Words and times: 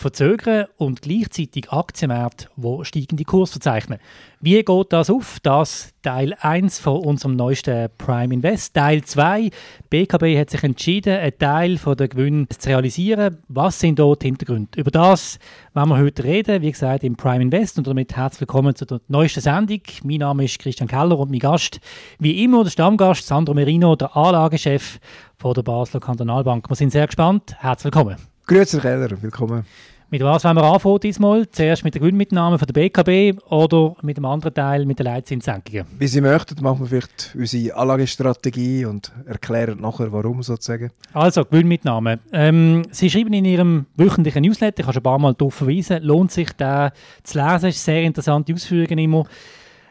verzögern 0.00 0.66
und 0.76 1.02
gleichzeitig 1.02 1.70
Aktienmärkte, 1.70 2.48
die 2.56 2.84
steigende 2.84 3.24
Kurs 3.24 3.50
verzeichnen. 3.50 3.98
Wie 4.40 4.62
geht 4.62 4.92
das 4.92 5.10
auf? 5.10 5.38
Das 5.42 5.92
Teil 6.02 6.34
1 6.40 6.78
von 6.78 7.04
unserem 7.04 7.36
neuesten 7.36 7.90
Prime 7.98 8.32
Invest. 8.32 8.74
Teil 8.74 9.04
2. 9.04 9.50
BKB 9.90 10.38
hat 10.38 10.50
sich 10.50 10.64
entschieden, 10.64 11.18
einen 11.18 11.38
Teil 11.38 11.76
der 11.76 12.08
Gewinne 12.08 12.48
zu 12.48 12.70
realisieren. 12.70 13.36
Was 13.48 13.78
sind 13.78 13.98
dort 13.98 14.22
die 14.22 14.28
Hintergründe? 14.28 14.80
Über 14.80 14.90
das 14.90 15.38
werden 15.74 15.90
wir 15.90 15.98
heute 15.98 16.24
reden. 16.24 16.62
Wie 16.62 16.72
gesagt, 16.72 17.04
im 17.04 17.16
Prime 17.16 17.42
Invest. 17.42 17.76
Und 17.76 17.86
damit 17.86 18.16
herzlich 18.16 18.40
willkommen 18.40 18.74
zur 18.74 19.02
neuesten 19.08 19.42
Sendung. 19.42 19.82
Mein 20.04 20.18
Name 20.18 20.44
ist 20.44 20.58
Christian 20.58 20.88
Keller 20.88 21.18
und 21.18 21.30
mein 21.30 21.40
Gast, 21.40 21.78
wie 22.18 22.42
immer, 22.42 22.64
der 22.64 22.70
Stammgast 22.70 23.26
Sandro 23.26 23.52
Merino, 23.52 23.94
der 23.96 24.16
Anlagechef 24.16 24.98
von 25.36 25.52
der 25.52 25.62
Basler 25.62 26.00
Kantonalbank. 26.00 26.68
Wir 26.70 26.76
sind 26.76 26.90
sehr 26.90 27.06
gespannt. 27.06 27.54
Herzlich 27.58 27.92
willkommen. 27.92 28.16
Grüezi, 28.46 28.80
Keller. 28.80 29.10
Willkommen. 29.22 29.64
Mit 30.12 30.22
was 30.22 30.42
wollen 30.42 30.56
wir 30.56 30.64
anfangen 30.64 30.98
diesmal? 30.98 31.48
Zuerst 31.50 31.84
mit 31.84 31.94
der 31.94 32.00
Gewinnmitnahme 32.00 32.58
von 32.58 32.66
der 32.66 32.72
BKB 32.72 33.40
oder 33.48 33.94
mit 34.02 34.16
dem 34.16 34.24
anderen 34.24 34.52
Teil 34.52 34.84
mit 34.84 34.98
der 34.98 35.04
Leitzinssenkungen? 35.04 35.86
Wie 36.00 36.06
Sie 36.08 36.20
möchten, 36.20 36.60
machen 36.64 36.80
wir 36.80 36.86
vielleicht 36.88 37.36
unsere 37.38 37.76
Anlagestrategie 37.76 38.86
und 38.86 39.12
erklären 39.26 39.80
nachher, 39.80 40.10
warum 40.10 40.42
sozusagen. 40.42 40.90
Also, 41.12 41.44
Gewinnmitnahme. 41.44 42.18
Ähm, 42.32 42.82
Sie 42.90 43.08
schreiben 43.08 43.32
in 43.34 43.44
Ihrem 43.44 43.86
wöchentlichen 43.94 44.42
Newsletter, 44.42 44.80
ich 44.80 44.86
habe 44.86 44.94
schon 44.94 45.00
ein 45.00 45.04
paar 45.04 45.18
Mal 45.20 45.34
darauf 45.34 45.54
verweisen, 45.54 46.02
lohnt 46.02 46.32
sich 46.32 46.50
da 46.56 46.90
zu 47.22 47.38
lesen, 47.38 47.68
ist 47.68 47.84
sehr 47.84 48.02
interessante 48.02 48.52
Ausführungen 48.52 48.98
immer. 48.98 49.26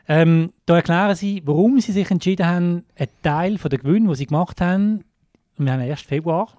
Ähm, 0.09 0.51
da 0.65 0.75
erklären 0.75 1.15
Sie, 1.15 1.41
warum 1.45 1.79
Sie 1.79 1.93
sich 1.93 2.11
entschieden 2.11 2.45
haben, 2.45 2.83
einen 2.97 3.09
Teil 3.23 3.57
von 3.57 3.69
der 3.69 3.79
Gewinn, 3.79 4.09
die 4.09 4.15
Sie 4.15 4.25
gemacht 4.25 4.59
haben, 4.59 5.05
wir 5.55 5.71
haben 5.71 5.79
1. 5.79 6.01
Februar, 6.01 6.49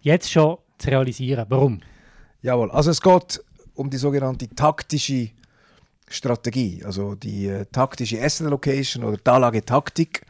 jetzt 0.00 0.30
schon 0.30 0.58
zu 0.78 0.90
realisieren. 0.90 1.46
Warum? 1.48 1.80
Jawohl, 2.44 2.70
also 2.72 2.90
es 2.90 3.00
geht 3.00 3.42
um 3.74 3.88
die 3.88 3.96
sogenannte 3.96 4.46
taktische 4.54 5.30
Strategie, 6.06 6.82
also 6.84 7.14
die 7.14 7.46
äh, 7.46 7.64
taktische 7.72 8.22
Asset 8.22 8.48
Allocation 8.48 9.02
oder 9.02 9.16
die 9.16 9.30
Anlagetaktik. 9.30 10.26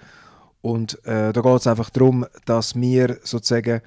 Und 0.63 1.05
äh, 1.07 1.33
da 1.33 1.41
geht 1.41 1.61
es 1.61 1.67
einfach 1.67 1.91
darum, 1.91 2.25
dass 2.45 2.77
wir 2.77 3.19
sozusagen 3.25 3.81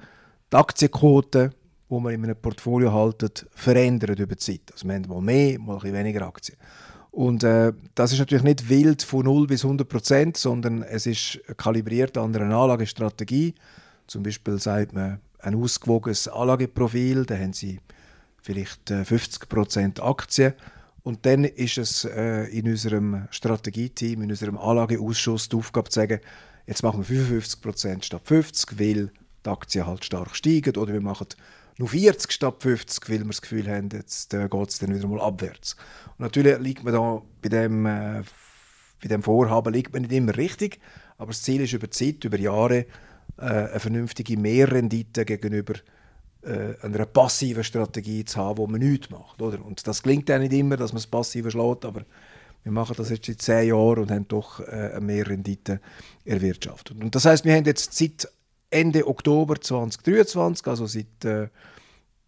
die 0.52 0.56
Aktienquote, 0.56 1.52
die 1.88 1.94
wir 1.94 2.10
in 2.10 2.24
einem 2.24 2.36
Portfolio 2.36 2.92
halten, 2.92 3.30
verändern 3.54 4.18
über 4.18 4.34
die 4.34 4.36
Zeit. 4.36 4.72
Also 4.72 4.86
wir 4.86 4.96
haben 4.96 5.08
mal 5.08 5.22
mehr, 5.22 5.58
mal 5.58 5.78
ein 5.82 5.94
weniger 5.94 6.26
Aktien. 6.26 6.58
Und 7.10 7.44
äh, 7.44 7.72
das 7.94 8.12
ist 8.12 8.18
natürlich 8.18 8.44
nicht 8.44 8.68
wild 8.68 9.02
von 9.02 9.24
0 9.24 9.46
bis 9.46 9.64
100 9.64 9.88
Prozent, 9.88 10.36
sondern 10.36 10.82
es 10.82 11.06
ist 11.06 11.40
kalibriert 11.56 12.18
an 12.18 12.36
einer 12.36 12.54
Anlagestrategie. 12.54 13.54
Zum 14.06 14.22
Beispiel 14.22 14.58
sagt 14.58 14.92
man 14.92 15.18
ein 15.38 15.54
ausgewogenes 15.54 16.28
Anlageprofil, 16.28 17.24
da 17.24 17.34
haben 17.34 17.54
Sie 17.54 17.80
vielleicht 18.48 18.90
50% 18.90 19.98
äh, 19.98 20.02
Aktien. 20.02 20.54
Und 21.02 21.26
dann 21.26 21.44
ist 21.44 21.76
es 21.76 22.04
äh, 22.04 22.44
in 22.44 22.66
unserem 22.66 23.28
Strategieteam, 23.30 24.22
in 24.22 24.30
unserem 24.30 24.56
Anlageausschuss 24.56 25.50
die 25.50 25.56
Aufgabe 25.56 25.90
zu 25.90 26.00
sagen, 26.00 26.20
jetzt 26.66 26.82
machen 26.82 27.06
wir 27.06 27.42
55% 27.42 28.04
statt 28.04 28.22
50, 28.24 28.80
weil 28.80 29.12
die 29.44 29.50
Aktien 29.50 29.86
halt 29.86 30.02
stark 30.02 30.34
steigen. 30.34 30.76
Oder 30.76 30.94
wir 30.94 31.02
machen 31.02 31.26
nur 31.76 31.90
40 31.90 32.32
statt 32.32 32.56
50, 32.60 33.10
weil 33.10 33.18
wir 33.18 33.26
das 33.26 33.42
Gefühl 33.42 33.68
haben, 33.68 33.90
jetzt 33.92 34.32
äh, 34.32 34.48
geht 34.48 34.68
es 34.68 34.78
dann 34.78 34.94
wieder 34.94 35.08
mal 35.08 35.20
abwärts. 35.20 35.76
Und 36.16 36.20
natürlich 36.20 36.58
liegt 36.58 36.84
man 36.84 36.94
da 36.94 37.22
bei 37.42 37.48
dem, 37.50 37.84
äh, 37.84 38.22
bei 39.02 39.08
dem 39.08 39.22
Vorhaben 39.22 39.74
liegt 39.74 39.92
man 39.92 40.02
nicht 40.02 40.12
immer 40.12 40.36
richtig, 40.38 40.80
aber 41.18 41.28
das 41.28 41.42
Ziel 41.42 41.60
ist 41.60 41.74
über 41.74 41.90
Zeit, 41.90 42.24
über 42.24 42.38
Jahre, 42.38 42.86
äh, 43.36 43.42
eine 43.42 43.80
vernünftige 43.80 44.38
Mehrrendite 44.38 45.26
gegenüber 45.26 45.74
einer 46.42 47.04
passiven 47.04 47.64
Strategie 47.64 48.24
zu 48.24 48.38
haben, 48.38 48.58
wo 48.58 48.66
man 48.66 48.80
nichts 48.80 49.10
macht. 49.10 49.42
Oder? 49.42 49.64
Und 49.64 49.86
das 49.86 50.02
klingt 50.02 50.28
ja 50.28 50.38
nicht 50.38 50.52
immer, 50.52 50.76
dass 50.76 50.92
man 50.92 50.98
das 50.98 51.06
Passive 51.08 51.50
schlägt, 51.50 51.84
aber 51.84 52.04
wir 52.62 52.72
machen 52.72 52.94
das 52.96 53.10
jetzt 53.10 53.26
seit 53.26 53.40
zehn 53.42 53.68
Jahren 53.68 54.02
und 54.02 54.10
haben 54.10 54.28
doch 54.28 54.60
äh, 54.60 54.90
eine 54.92 55.00
Mehrrendite 55.00 55.80
erwirtschaftet. 56.24 57.00
Und 57.00 57.14
das 57.14 57.24
heißt, 57.24 57.44
wir 57.44 57.54
haben 57.54 57.64
jetzt 57.64 57.94
seit 57.94 58.28
Ende 58.70 59.06
Oktober 59.06 59.60
2023, 59.60 60.66
also 60.66 60.86
seit 60.86 61.24
äh, 61.24 61.48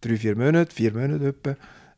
drei, 0.01 0.17
vier 0.17 0.35
Monaten, 0.35 0.71
vier 0.71 0.93
Monaten 0.93 1.25
etwa, 1.25 1.51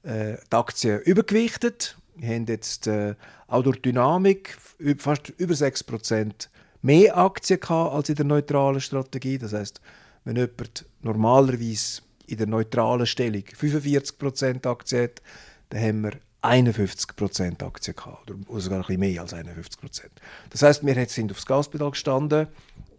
äh, 0.04 0.38
die 0.52 0.56
Aktien 0.56 1.00
übergewichtet. 1.02 1.98
Wir 2.16 2.36
haben 2.36 2.46
jetzt 2.46 2.88
äh, 2.88 3.16
auch 3.48 3.64
durch 3.64 3.82
Dynamik 3.82 4.58
fast 4.98 5.30
über 5.38 5.54
6% 5.54 6.50
mehr 6.82 7.18
Aktien 7.18 7.60
gehabt 7.60 7.96
als 7.96 8.10
in 8.10 8.16
der 8.16 8.26
neutralen 8.26 8.82
Strategie. 8.82 9.38
Das 9.38 9.54
heißt, 9.54 9.80
wenn 10.26 10.36
jemand 10.36 10.86
normalerweise 11.02 12.03
in 12.28 12.38
der 12.38 12.48
neutralen 12.48 13.06
Stellung 13.06 13.44
45% 13.44 14.68
Aktien 14.68 15.04
hat, 15.04 15.22
dann 15.70 15.82
haben 15.82 16.04
wir 16.04 16.12
51% 16.42 17.64
Aktien 17.64 17.96
gehabt, 17.96 18.30
oder 18.30 18.60
sogar 18.60 18.80
ein 18.80 18.86
bisschen 18.86 19.00
mehr 19.00 19.22
als 19.22 19.34
51%. 19.34 20.02
Das 20.50 20.62
heißt, 20.62 20.86
wir 20.86 21.06
sind 21.08 21.32
aufs 21.32 21.46
Gaspedal 21.46 21.92
gestanden, 21.92 22.48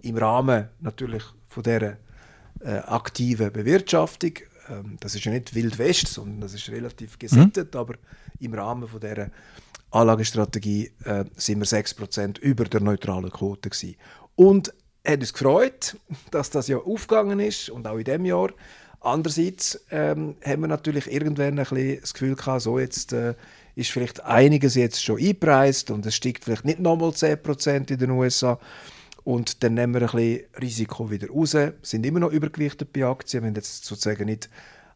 im 0.03 0.17
Rahmen 0.17 0.69
natürlich 0.81 1.23
von 1.49 1.63
dieser 1.63 1.97
äh, 2.61 2.79
aktiven 2.87 3.53
Bewirtschaftung. 3.53 4.33
Ähm, 4.69 4.97
das 5.01 5.15
ist 5.15 5.25
ja 5.25 5.33
nicht 5.33 5.55
Wild 5.55 5.79
West, 5.79 6.09
sondern 6.09 6.41
das 6.41 6.55
ist 6.55 6.69
relativ 6.71 7.19
gesittet, 7.19 7.75
mhm. 7.75 7.81
aber 7.81 7.95
im 8.41 8.55
Rahmen 8.55 8.89
von 8.89 9.01
dieser 9.01 9.31
Anlagestrategie 9.91 10.91
äh, 11.05 11.25
sind 11.37 11.61
wir 11.61 11.67
6% 11.67 12.39
über 12.41 12.65
der 12.65 12.81
neutralen 12.81 13.31
Quote 13.31 13.71
gewesen. 13.71 13.97
Und 14.34 14.73
hat 15.07 15.21
uns 15.21 15.33
gefreut, 15.33 15.97
dass 16.31 16.51
das 16.51 16.69
ja 16.69 16.79
aufgegangen 16.79 17.41
ist 17.41 17.69
und 17.71 17.87
auch 17.87 17.99
in 17.99 18.05
diesem 18.05 18.25
Jahr. 18.25 18.51
Andererseits 19.04 19.81
ähm, 19.91 20.34
haben 20.44 20.62
wir 20.62 20.69
natürlich 20.69 21.12
irgendwann 21.12 21.59
ein 21.59 21.66
bisschen 21.66 22.00
das 22.00 22.15
Gefühl 22.15 22.37
gehabt, 22.37 22.62
so 22.62 22.78
jetzt 22.78 23.12
äh, 23.12 23.34
ist 23.76 23.91
vielleicht 23.91 24.25
einiges 24.25 24.76
jetzt 24.76 25.03
schon 25.03 25.19
eingepreist 25.19 25.91
und 25.91 26.06
es 26.06 26.15
steigt 26.15 26.44
vielleicht 26.44 26.65
nicht 26.65 26.81
nochmal 26.81 27.10
10% 27.10 27.91
in 27.91 27.98
den 27.98 28.10
USA. 28.10 28.59
Und 29.25 29.62
dann 29.62 29.75
nehmen 29.75 29.94
wir 29.94 30.03
ein 30.03 30.06
bisschen 30.06 30.44
Risiko 30.60 31.10
wieder 31.10 31.28
raus, 31.28 31.56
sind 31.82 32.06
immer 32.06 32.20
noch 32.20 32.31
übergewichtet 32.31 32.92
bei 32.92 33.04
Aktien, 33.04 33.42
wir 33.42 33.48
haben 33.48 33.54
jetzt 33.56 33.84
sozusagen 33.84 34.26
nicht 34.26 34.48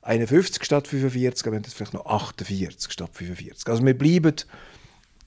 51 0.02 0.64
statt 0.64 0.88
45, 0.88 1.46
aber 1.46 1.52
wir 1.52 1.56
haben 1.58 1.64
jetzt 1.64 1.74
vielleicht 1.74 1.94
noch 1.94 2.06
48 2.06 2.92
statt 2.92 3.10
45. 3.12 3.68
Also 3.68 3.84
wir 3.84 3.96
bleiben 3.96 4.34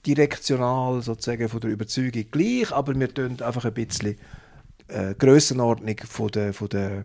direktional 0.06 1.02
sozusagen 1.02 1.48
von 1.48 1.60
der 1.60 1.70
Überzeugung 1.70 2.24
gleich, 2.30 2.72
aber 2.72 2.98
wir 2.98 3.12
tun 3.12 3.40
einfach 3.40 3.64
ein 3.64 3.74
bisschen 3.74 4.16
äh, 4.88 5.14
Grössenordnung 5.14 5.96
von 5.98 6.28
der, 6.28 6.52
von 6.52 6.68
der, 6.68 7.04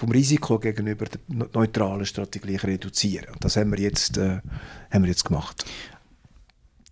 vom 0.00 0.10
Risiko 0.10 0.58
gegenüber 0.58 1.04
der 1.04 1.20
neutralen 1.52 2.06
Strategie 2.06 2.56
reduzieren. 2.56 3.26
Und 3.34 3.44
das 3.44 3.56
haben 3.56 3.70
wir 3.70 3.78
jetzt, 3.78 4.16
äh, 4.16 4.40
haben 4.90 5.02
wir 5.02 5.10
jetzt 5.10 5.26
gemacht. 5.26 5.64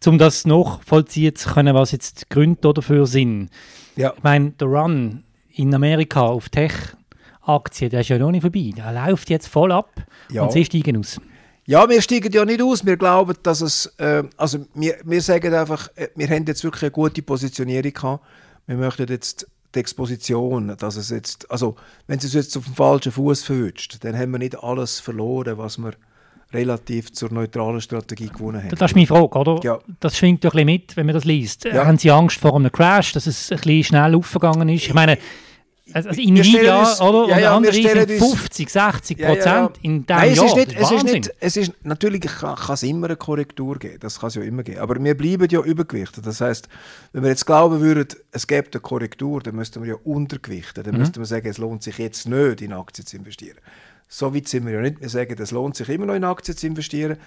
Um 0.06 0.18
das 0.18 0.44
nachvollziehen 0.44 1.34
zu 1.34 1.48
können, 1.50 1.74
was 1.74 1.92
jetzt 1.92 2.20
die 2.20 2.24
Gründe 2.28 2.72
dafür 2.72 3.06
sind. 3.06 3.48
Ja. 3.96 4.12
Ich 4.14 4.22
meine, 4.22 4.50
der 4.50 4.68
Run 4.68 5.24
in 5.54 5.74
Amerika 5.74 6.20
auf 6.20 6.50
Tech-Aktien, 6.50 7.90
der 7.90 8.02
ist 8.02 8.10
ja 8.10 8.18
noch 8.18 8.30
nicht 8.30 8.42
vorbei. 8.42 8.72
Der 8.76 8.92
läuft 8.92 9.30
jetzt 9.30 9.48
voll 9.48 9.72
ab 9.72 9.90
ja. 10.30 10.42
und 10.42 10.52
sie 10.52 10.66
steigen 10.66 10.98
aus. 10.98 11.18
Ja, 11.64 11.88
wir 11.88 12.02
steigen 12.02 12.30
ja 12.30 12.44
nicht 12.44 12.60
aus. 12.60 12.84
Wir 12.84 12.98
glauben, 12.98 13.36
dass 13.42 13.62
es, 13.62 13.86
äh, 13.96 14.22
also 14.36 14.66
wir, 14.74 14.96
wir 15.02 15.22
sagen 15.22 15.54
einfach, 15.54 15.88
äh, 15.96 16.08
wir 16.14 16.28
haben 16.28 16.44
jetzt 16.46 16.62
wirklich 16.62 16.82
eine 16.82 16.90
gute 16.90 17.22
Positionierung 17.22 17.92
gehabt. 17.92 18.24
Wir 18.66 18.76
möchten 18.76 19.08
jetzt 19.08 19.46
die 19.74 19.80
Exposition, 19.80 20.74
dass 20.78 20.96
es 20.96 21.10
jetzt, 21.10 21.50
also 21.50 21.76
wenn 22.06 22.18
es 22.18 22.32
jetzt 22.32 22.56
auf 22.56 22.64
dem 22.64 22.74
falschen 22.74 23.12
Fuß 23.12 23.42
verwünscht, 23.42 23.98
dann 24.00 24.16
haben 24.16 24.32
wir 24.32 24.38
nicht 24.38 24.62
alles 24.62 25.00
verloren, 25.00 25.58
was 25.58 25.78
wir 25.78 25.92
relativ 26.52 27.12
zur 27.12 27.30
neutralen 27.30 27.80
Strategie 27.80 28.28
gewonnen 28.28 28.62
haben. 28.62 28.70
Das 28.70 28.90
ist 28.90 28.94
meine 28.94 29.06
Frage, 29.06 29.38
oder? 29.38 29.60
Ja. 29.62 29.78
Das 30.00 30.16
schwingt 30.16 30.44
doch 30.44 30.54
ein 30.54 30.64
bisschen 30.64 30.66
mit, 30.66 30.96
wenn 30.96 31.06
man 31.06 31.14
das 31.14 31.24
liest. 31.24 31.64
Ja. 31.64 31.84
Haben 31.84 31.98
Sie 31.98 32.10
Angst 32.10 32.38
vor 32.38 32.54
einem 32.56 32.72
Crash, 32.72 33.12
dass 33.12 33.26
es 33.26 33.52
ein 33.52 33.58
bisschen 33.58 33.84
schnell 33.84 34.14
aufgegangen 34.14 34.68
ist? 34.70 34.86
Ich 34.86 34.94
meine, 34.94 35.18
also, 35.92 36.08
also 36.10 36.20
Nvidia, 36.20 36.80
uns, 36.80 37.00
oder? 37.00 37.28
Ja, 37.28 37.38
ja, 37.38 37.56
und 37.56 37.66
andere 37.66 37.72
sind 37.72 38.18
50, 38.18 38.70
60 38.70 39.18
Prozent 39.18 39.44
ja, 39.44 39.62
ja. 39.62 39.72
in 39.82 40.06
diesem 40.06 40.06
Nein, 40.08 40.30
es 40.30 40.36
Jahr. 40.36 40.46
Ist 40.46 40.56
nicht, 40.56 40.76
es 40.76 40.90
ist 40.90 41.04
nicht, 41.04 41.34
es 41.40 41.56
ist, 41.56 41.72
natürlich 41.82 42.20
kann, 42.22 42.56
kann 42.56 42.74
es 42.74 42.82
immer 42.82 43.06
eine 43.06 43.16
Korrektur 43.16 43.78
geben, 43.78 43.98
das 44.00 44.20
kann 44.20 44.28
es 44.28 44.34
ja 44.34 44.42
immer 44.42 44.62
geben, 44.62 44.80
aber 44.80 45.02
wir 45.02 45.16
bleiben 45.16 45.48
ja 45.50 45.60
übergewichtet. 45.60 46.26
Das 46.26 46.40
heißt, 46.40 46.68
wenn 47.12 47.22
wir 47.22 47.30
jetzt 47.30 47.46
glauben 47.46 47.80
würden, 47.80 48.06
es 48.32 48.46
gäbe 48.46 48.68
eine 48.72 48.80
Korrektur, 48.80 49.40
dann 49.40 49.56
müssten 49.56 49.82
wir 49.82 49.88
ja 49.88 49.96
untergewichten. 50.04 50.84
Dann 50.84 50.94
mhm. 50.94 51.00
müssten 51.00 51.18
wir 51.20 51.26
sagen, 51.26 51.48
es 51.48 51.58
lohnt 51.58 51.82
sich 51.82 51.98
jetzt 51.98 52.28
nicht, 52.28 52.60
in 52.60 52.72
Aktien 52.72 53.06
zu 53.06 53.16
investieren. 53.16 53.58
So 54.08 54.34
weit 54.34 54.48
sind 54.48 54.66
wir 54.66 54.72
ja 54.72 54.80
nicht. 54.80 55.00
Wir 55.00 55.08
sagen, 55.08 55.36
es 55.38 55.50
lohnt 55.50 55.76
sich 55.76 55.88
immer 55.88 56.06
noch, 56.06 56.14
in 56.14 56.24
Aktien 56.24 56.56
zu 56.56 56.66
investieren, 56.66 57.18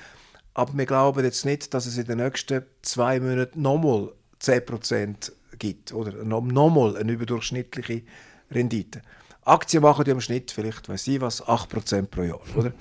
aber 0.54 0.78
wir 0.78 0.86
glauben 0.86 1.24
jetzt 1.24 1.46
nicht, 1.46 1.74
dass 1.74 1.86
es 1.86 1.98
in 1.98 2.06
den 2.06 2.18
nächsten 2.18 2.64
zwei 2.82 3.20
Monaten 3.20 3.62
nochmal 3.62 4.12
10% 4.42 5.32
gibt 5.60 5.94
oder 5.94 6.24
nochmal 6.24 6.98
eine 6.98 7.12
überdurchschnittliche 7.12 8.02
Rendite. 8.52 9.02
Aktien 9.44 9.82
machen 9.82 10.06
die 10.06 10.12
im 10.12 10.22
Schnitt 10.22 10.52
vielleicht, 10.52 10.88
weiß 10.88 11.08
ich 11.08 11.22
was, 11.22 11.44
8% 11.44 12.08
pro 12.08 12.22
Jahr, 12.22 12.42
oder? 12.56 12.72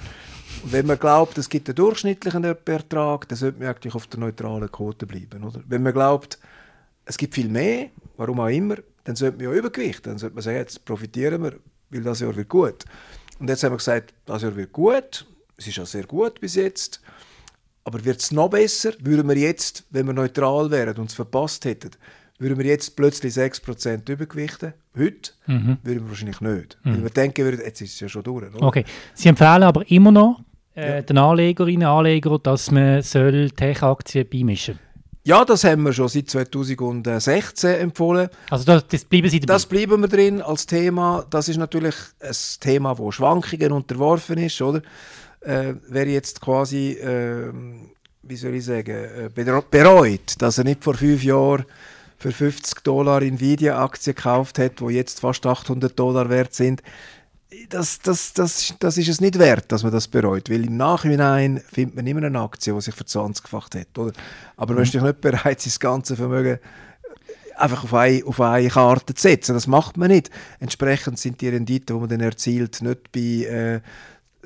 Und 0.62 0.72
wenn 0.72 0.86
man 0.86 0.98
glaubt, 0.98 1.38
es 1.38 1.48
gibt 1.48 1.68
einen 1.68 1.76
durchschnittlichen 1.76 2.44
Ertrag, 2.44 3.28
dann 3.28 3.38
sollte 3.38 3.58
man 3.60 3.68
eigentlich 3.68 3.94
auf 3.94 4.06
der 4.08 4.20
neutralen 4.20 4.70
Quote 4.70 5.06
bleiben, 5.06 5.44
oder? 5.44 5.62
Wenn 5.66 5.82
man 5.82 5.92
glaubt, 5.92 6.38
es 7.04 7.16
gibt 7.16 7.34
viel 7.34 7.48
mehr, 7.48 7.88
warum 8.16 8.40
auch 8.40 8.48
immer, 8.48 8.76
dann 9.04 9.16
sollte 9.16 9.38
man 9.38 9.46
ja 9.46 9.58
Übergewicht, 9.58 10.06
dann 10.06 10.18
sollte 10.18 10.34
man 10.34 10.42
sagen, 10.42 10.58
jetzt 10.58 10.84
profitieren 10.84 11.42
wir, 11.42 11.54
weil 11.90 12.02
das 12.02 12.20
Jahr 12.20 12.36
wird 12.36 12.48
gut. 12.48 12.84
Und 13.38 13.48
jetzt 13.48 13.64
haben 13.64 13.72
wir 13.72 13.78
gesagt, 13.78 14.12
das 14.26 14.42
Jahr 14.42 14.54
wird 14.54 14.72
gut, 14.72 15.26
es 15.56 15.66
ist 15.66 15.76
ja 15.76 15.86
sehr 15.86 16.04
gut 16.04 16.40
bis 16.40 16.56
jetzt, 16.56 17.00
aber 17.84 18.04
wird 18.04 18.20
es 18.20 18.30
noch 18.30 18.50
besser, 18.50 18.92
würden 19.00 19.28
wir 19.28 19.36
jetzt, 19.36 19.84
wenn 19.90 20.06
wir 20.06 20.12
neutral 20.12 20.70
wären 20.70 20.96
und 20.98 21.10
es 21.10 21.14
verpasst 21.14 21.64
hätten, 21.64 21.92
würden 22.38 22.58
wir 22.58 22.66
jetzt 22.66 22.96
plötzlich 22.96 23.34
6% 23.34 24.10
übergewichten? 24.10 24.74
Heute 24.96 25.32
mhm. 25.46 25.78
würden 25.82 26.02
wir 26.02 26.08
wahrscheinlich 26.08 26.40
nicht. 26.40 26.78
Mhm. 26.82 26.92
Weil 26.92 27.02
wir 27.04 27.10
denken 27.10 27.44
würden, 27.44 27.60
jetzt 27.64 27.80
ist 27.80 27.94
es 27.94 28.00
ja 28.00 28.08
schon 28.08 28.22
durch. 28.22 28.52
Oder? 28.54 28.62
Okay. 28.62 28.84
Sie 29.14 29.28
empfehlen 29.28 29.62
aber 29.62 29.88
immer 29.90 30.10
noch 30.10 30.40
äh, 30.74 30.96
ja. 30.96 31.02
den 31.02 31.18
Anlegerinnen 31.18 31.86
und 31.88 31.94
Anlegern, 31.98 32.38
dass 32.42 32.70
man 32.70 33.02
Tech-Aktien 33.02 34.28
beimischen 34.28 34.74
soll. 34.74 34.90
Ja, 35.22 35.44
das 35.44 35.64
haben 35.64 35.82
wir 35.82 35.92
schon 35.92 36.08
seit 36.08 36.30
2016 36.30 37.70
empfohlen. 37.76 38.28
Also 38.48 38.64
das, 38.64 38.88
das 38.88 39.04
bleiben 39.04 39.28
Sie 39.28 39.38
dabei? 39.38 39.52
Das 39.52 39.66
bleiben 39.66 40.00
wir 40.00 40.08
drin 40.08 40.40
als 40.40 40.64
Thema. 40.64 41.26
Das 41.28 41.48
ist 41.48 41.58
natürlich 41.58 41.94
ein 42.20 42.34
Thema, 42.58 42.96
wo 42.96 43.10
Schwankungen 43.12 43.72
unterworfen 43.72 44.38
ist, 44.38 44.60
oder? 44.62 44.80
Äh, 45.40 45.74
wer 45.88 46.06
jetzt 46.06 46.40
quasi, 46.40 46.92
äh, 46.92 47.52
wie 48.22 48.36
soll 48.36 48.54
ich 48.54 48.64
sagen, 48.64 48.90
äh, 48.90 49.30
bereut, 49.70 50.34
dass 50.38 50.58
er 50.58 50.64
nicht 50.64 50.82
vor 50.82 50.94
fünf 50.94 51.22
Jahren 51.22 51.64
für 52.20 52.32
50 52.32 52.84
Dollar 52.84 53.22
Nvidia-Aktien 53.22 54.14
gekauft 54.14 54.58
hat, 54.58 54.80
wo 54.80 54.90
jetzt 54.90 55.20
fast 55.20 55.44
800 55.46 55.98
Dollar 55.98 56.28
wert 56.28 56.54
sind, 56.54 56.82
das, 57.68 57.98
das, 57.98 58.32
das, 58.32 58.74
das 58.78 58.98
ist 58.98 59.08
es 59.08 59.20
nicht 59.20 59.38
wert, 59.38 59.72
dass 59.72 59.82
man 59.82 59.90
das 59.90 60.06
bereut, 60.06 60.50
weil 60.50 60.66
im 60.66 60.76
Nachhinein 60.76 61.60
findet 61.72 61.96
man 61.96 62.06
immer 62.06 62.24
eine 62.24 62.40
Aktie, 62.40 62.72
die 62.72 62.80
sich 62.80 62.94
für 62.94 63.04
20-facht 63.04 63.74
hat. 63.74 63.98
Oder? 63.98 64.12
Aber 64.56 64.72
mhm. 64.72 64.76
man 64.76 64.84
ist 64.84 64.94
nicht 64.94 65.20
bereit, 65.20 65.60
sein 65.60 65.72
ganzes 65.80 66.16
Vermögen 66.16 66.58
einfach 67.56 67.84
auf 67.84 67.94
eine, 67.94 68.24
auf 68.24 68.40
eine 68.40 68.68
Karte 68.68 69.14
zu 69.14 69.22
setzen. 69.22 69.54
Das 69.54 69.66
macht 69.66 69.96
man 69.96 70.08
nicht. 70.08 70.30
Entsprechend 70.60 71.18
sind 71.18 71.40
die 71.40 71.48
Renditen, 71.48 71.96
die 71.96 72.00
man 72.00 72.08
dann 72.08 72.20
erzielt, 72.20 72.82
nicht 72.82 73.12
bei 73.12 73.20
äh, 73.20 73.80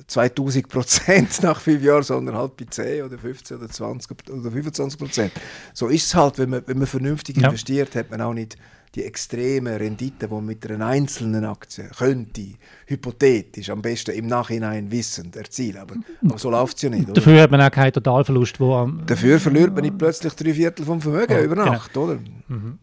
2000 0.07 0.69
Prozent 0.69 1.29
nach 1.43 1.61
fünf 1.61 1.83
Jahren, 1.83 2.03
sondern 2.03 2.37
halt 2.37 2.57
bei 2.57 2.65
10 2.69 3.05
oder 3.05 3.19
15 3.19 3.57
oder 3.59 3.69
20 3.69 4.31
oder 4.31 4.51
25 4.51 4.99
Prozent. 4.99 5.33
So 5.73 5.89
ist 5.89 6.07
es 6.07 6.15
halt, 6.15 6.39
wenn 6.39 6.51
man, 6.51 6.63
wenn 6.67 6.79
man 6.79 6.87
vernünftig 6.87 7.37
ja. 7.37 7.45
investiert, 7.45 7.95
hat 7.95 8.11
man 8.11 8.21
auch 8.21 8.35
nicht 8.35 8.57
die 8.95 9.05
extreme 9.05 9.79
Rendite, 9.79 10.29
die 10.29 10.35
man 10.35 10.47
mit 10.47 10.71
einer 10.71 10.87
einzelnen 10.87 11.45
Aktie 11.45 11.91
könnte, 11.99 12.43
hypothetisch, 12.87 13.71
am 13.71 13.83
besten 13.83 14.13
im 14.13 14.27
Nachhinein 14.27 14.91
wissend 14.91 15.35
erzielen. 15.37 15.79
Aber, 15.79 15.97
aber 16.25 16.39
so 16.39 16.51
läuft 16.51 16.77
es 16.77 16.83
ja 16.83 16.91
nicht. 16.91 17.05
Oder? 17.05 17.15
Dafür 17.15 17.43
hat 17.43 17.51
man 17.51 17.61
auch 17.61 17.71
keinen 17.71 17.93
Totalverlust. 17.93 18.61
Wo 18.61 18.89
Dafür 19.07 19.41
verliert 19.41 19.75
man 19.75 19.83
nicht 19.83 19.99
plötzlich 19.99 20.33
drei 20.35 20.55
Viertel 20.55 20.87
vom 20.87 21.01
Vermögen 21.01 21.33
ja, 21.33 21.43
über 21.43 21.57
genau. 21.57 21.73
Nacht, 21.73 21.93
genau. 21.93 22.07
oder? 22.07 22.19
Mhm. 22.49 22.79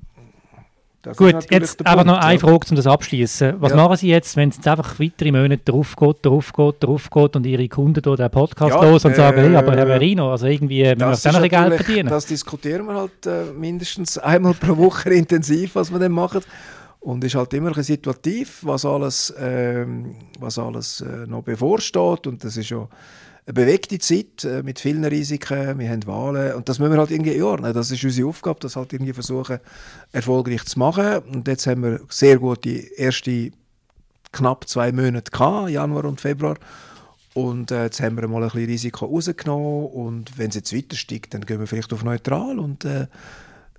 Das 1.03 1.17
Gut, 1.17 1.49
jetzt 1.49 1.83
einfach 1.85 2.05
noch 2.05 2.19
eine 2.19 2.37
Frage, 2.37 2.67
um 2.69 2.75
das 2.75 2.85
abschließen. 2.85 3.55
Was 3.59 3.71
ja. 3.71 3.75
machen 3.75 3.97
Sie 3.97 4.09
jetzt, 4.09 4.35
wenn 4.35 4.49
es 4.49 4.57
jetzt 4.57 4.67
einfach 4.67 4.99
weitere 4.99 5.31
Monate 5.31 5.71
drauf 5.71 5.95
geht, 5.95 6.17
drauf 6.23 6.53
geht, 6.53 6.75
drauf 6.83 7.09
geht 7.09 7.35
und 7.35 7.45
Ihre 7.45 7.67
Kunden 7.67 8.03
den 8.03 8.29
Podcast 8.29 8.75
ja, 8.75 8.83
los 8.83 9.03
und 9.03 9.13
äh, 9.13 9.15
sagen, 9.15 9.41
hey, 9.41 9.55
aber 9.55 9.75
Herr 9.75 9.87
Verino, 9.87 10.31
also 10.31 10.45
irgendwie, 10.45 10.83
wir 10.83 10.95
müssen 10.95 11.35
auch 11.35 11.41
noch 11.41 11.49
Geld 11.49 11.73
verdienen. 11.73 12.07
Das 12.07 12.27
diskutieren 12.27 12.85
wir 12.85 12.93
halt 12.93 13.25
äh, 13.25 13.51
mindestens 13.51 14.19
einmal 14.19 14.53
pro 14.53 14.77
Woche 14.77 15.09
intensiv, 15.13 15.73
was 15.73 15.91
wir 15.91 15.97
dann 15.97 16.11
machen. 16.11 16.41
Und 16.99 17.23
es 17.23 17.33
ist 17.33 17.35
halt 17.35 17.51
immer 17.55 17.75
ein 17.75 17.83
situativ, 17.83 18.59
was 18.61 18.85
alles, 18.85 19.31
äh, 19.31 19.87
was 20.39 20.59
alles 20.59 21.01
äh, 21.01 21.25
noch 21.25 21.41
bevorsteht. 21.41 22.27
Und 22.27 22.43
das 22.43 22.57
ist 22.57 22.69
ja 22.69 22.87
bewegte 23.53 23.99
Zeit 23.99 24.43
äh, 24.43 24.63
mit 24.63 24.79
vielen 24.79 25.03
Risiken. 25.03 25.79
Wir 25.79 25.89
haben 25.89 26.05
Wahlen 26.05 26.55
und 26.55 26.69
das 26.69 26.79
müssen 26.79 26.91
wir 26.91 26.99
halt 26.99 27.11
irgendwie 27.11 27.41
ordnen. 27.41 27.73
Das 27.73 27.91
ist 27.91 28.03
unsere 28.03 28.27
Aufgabe, 28.27 28.59
das 28.59 28.75
halt 28.75 28.93
irgendwie 28.93 29.13
versuchen, 29.13 29.59
erfolgreich 30.11 30.65
zu 30.65 30.79
machen. 30.79 31.19
Und 31.33 31.47
jetzt 31.47 31.67
haben 31.67 31.83
wir 31.83 32.01
sehr 32.09 32.37
gut 32.37 32.63
die 32.63 32.91
erste 32.95 33.51
knapp 34.31 34.67
zwei 34.67 34.91
Monate 34.91 35.31
gehabt, 35.31 35.69
Januar 35.69 36.05
und 36.05 36.21
Februar. 36.21 36.57
Und 37.33 37.71
äh, 37.71 37.85
jetzt 37.85 38.01
haben 38.01 38.17
wir 38.17 38.27
mal 38.27 38.43
ein 38.43 38.49
bisschen 38.49 38.65
Risiko 38.65 39.05
rausgenommen 39.05 39.85
und 39.87 40.37
wenn 40.37 40.49
es 40.49 40.55
jetzt 40.55 40.75
weiter 40.75 40.97
steigt, 40.97 41.33
dann 41.33 41.45
gehen 41.45 41.59
wir 41.59 41.67
vielleicht 41.67 41.93
auf 41.93 42.03
neutral 42.03 42.59
und 42.59 42.83
äh, 42.83 43.07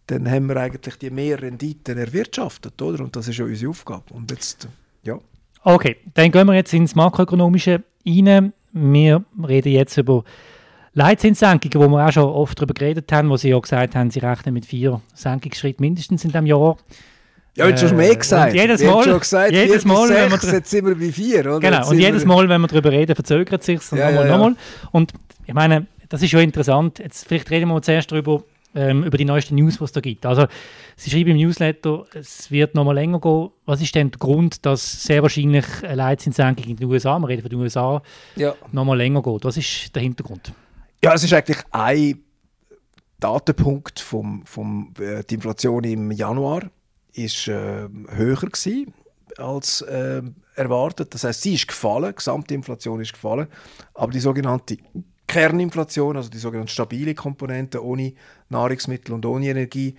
dann 0.06 0.30
haben 0.30 0.46
wir 0.46 0.56
eigentlich 0.56 0.96
die 0.96 1.10
mehr 1.10 1.40
Renditen 1.40 1.98
erwirtschaftet, 1.98 2.80
oder? 2.80 3.04
Und 3.04 3.14
das 3.14 3.28
ist 3.28 3.38
ja 3.38 3.44
unsere 3.44 3.70
Aufgabe. 3.70 4.14
Und 4.14 4.30
jetzt, 4.30 4.68
ja. 5.02 5.18
Okay, 5.64 5.96
dann 6.14 6.30
gehen 6.30 6.46
wir 6.46 6.54
jetzt 6.54 6.72
ins 6.72 6.94
Makroökonomische 6.94 7.82
rein. 8.06 8.52
Wir 8.72 9.24
reden 9.46 9.72
jetzt 9.72 9.96
über 9.96 10.24
Leitzinssenkungen, 10.94 11.90
wo 11.90 11.94
wir 11.94 12.06
auch 12.06 12.12
schon 12.12 12.24
oft 12.24 12.58
darüber 12.58 12.74
geredet 12.74 13.10
haben, 13.12 13.30
wo 13.30 13.36
Sie 13.36 13.50
ja 13.50 13.58
gesagt 13.58 13.94
haben, 13.94 14.10
Sie 14.10 14.20
rechnen 14.20 14.54
mit 14.54 14.66
vier 14.66 15.00
Senkungsschritten 15.14 15.82
mindestens 15.82 16.24
in 16.24 16.30
diesem 16.30 16.46
Jahr. 16.46 16.76
Ja, 17.54 17.68
jetzt 17.68 17.86
schon 17.86 17.96
mehr 17.96 18.16
gesagt. 18.16 18.54
Jedes 18.54 18.82
Mal, 18.82 19.04
schon 19.04 19.20
gesagt, 19.20 19.52
jedes 19.52 19.84
Mal, 19.84 20.08
wenn 20.08 20.30
wir 20.30 20.52
jetzt 20.52 20.70
sind 20.70 20.86
wir 20.86 20.94
bei 20.94 21.12
vier, 21.12 21.40
oder? 21.40 21.60
Genau, 21.60 21.88
und 21.88 21.98
jedes 21.98 22.24
Mal, 22.24 22.48
wenn 22.48 22.60
wir 22.62 22.68
darüber 22.68 22.90
reden, 22.90 23.14
verzögert 23.14 23.60
es 23.60 23.66
sich 23.66 23.92
und 23.92 23.98
ja, 23.98 24.06
nochmal, 24.06 24.24
ja, 24.24 24.30
ja. 24.30 24.38
nochmal. 24.38 24.56
Und 24.90 25.12
ich 25.46 25.52
meine, 25.52 25.86
das 26.08 26.22
ist 26.22 26.30
schon 26.30 26.40
interessant. 26.40 26.98
Jetzt 26.98 27.28
vielleicht 27.28 27.50
reden 27.50 27.68
wir 27.68 27.82
zuerst 27.82 28.10
darüber, 28.10 28.42
ähm, 28.74 29.04
über 29.04 29.16
die 29.16 29.24
neuesten 29.24 29.56
News, 29.56 29.78
die 29.78 29.84
es 29.84 29.92
da 29.92 30.00
gibt. 30.00 30.24
Also, 30.26 30.46
Sie 30.96 31.10
schreiben 31.10 31.30
im 31.30 31.36
Newsletter, 31.36 32.04
es 32.14 32.50
wird 32.50 32.74
noch 32.74 32.84
mal 32.84 32.92
länger 32.92 33.20
gehen. 33.20 33.50
Was 33.64 33.80
ist 33.80 33.94
denn 33.94 34.10
der 34.10 34.18
Grund, 34.18 34.64
dass 34.64 35.02
sehr 35.02 35.22
wahrscheinlich 35.22 35.64
eine 35.82 35.94
Leitzinssenkung 35.94 36.64
in 36.66 36.76
den 36.76 36.88
USA, 36.90 37.18
wir 37.18 37.28
reden 37.28 37.42
von 37.42 37.50
den 37.50 37.60
USA, 37.60 38.02
ja. 38.36 38.54
noch 38.72 38.84
mal 38.84 38.96
länger 38.96 39.22
geht? 39.22 39.44
Was 39.44 39.56
ist 39.56 39.94
der 39.94 40.02
Hintergrund? 40.02 40.52
Ja, 41.02 41.14
es 41.14 41.24
ist 41.24 41.32
eigentlich 41.32 41.58
ein 41.70 42.22
Datenpunkt 43.18 44.00
vom, 44.00 44.44
vom 44.44 44.92
äh, 44.98 45.22
die 45.22 45.36
Inflation 45.36 45.84
im 45.84 46.10
Januar 46.10 46.70
ist 47.12 47.48
äh, 47.48 47.88
höher 48.08 48.36
gewesen 48.36 48.94
als 49.38 49.80
äh, 49.82 50.22
erwartet. 50.54 51.14
Das 51.14 51.24
heißt, 51.24 51.42
sie 51.42 51.54
ist 51.54 51.68
gefallen, 51.68 52.10
die 52.10 52.16
gesamte 52.16 52.54
Inflation 52.54 53.00
ist 53.00 53.12
gefallen, 53.12 53.46
aber 53.94 54.12
die 54.12 54.20
sogenannte 54.20 54.78
Kerninflation, 55.32 56.18
also 56.18 56.28
die 56.28 56.36
sogenannte 56.36 56.72
stabile 56.72 57.14
Komponente 57.14 57.82
ohne 57.82 58.12
Nahrungsmittel 58.50 59.14
und 59.14 59.24
ohne 59.24 59.46
Energie, 59.46 59.96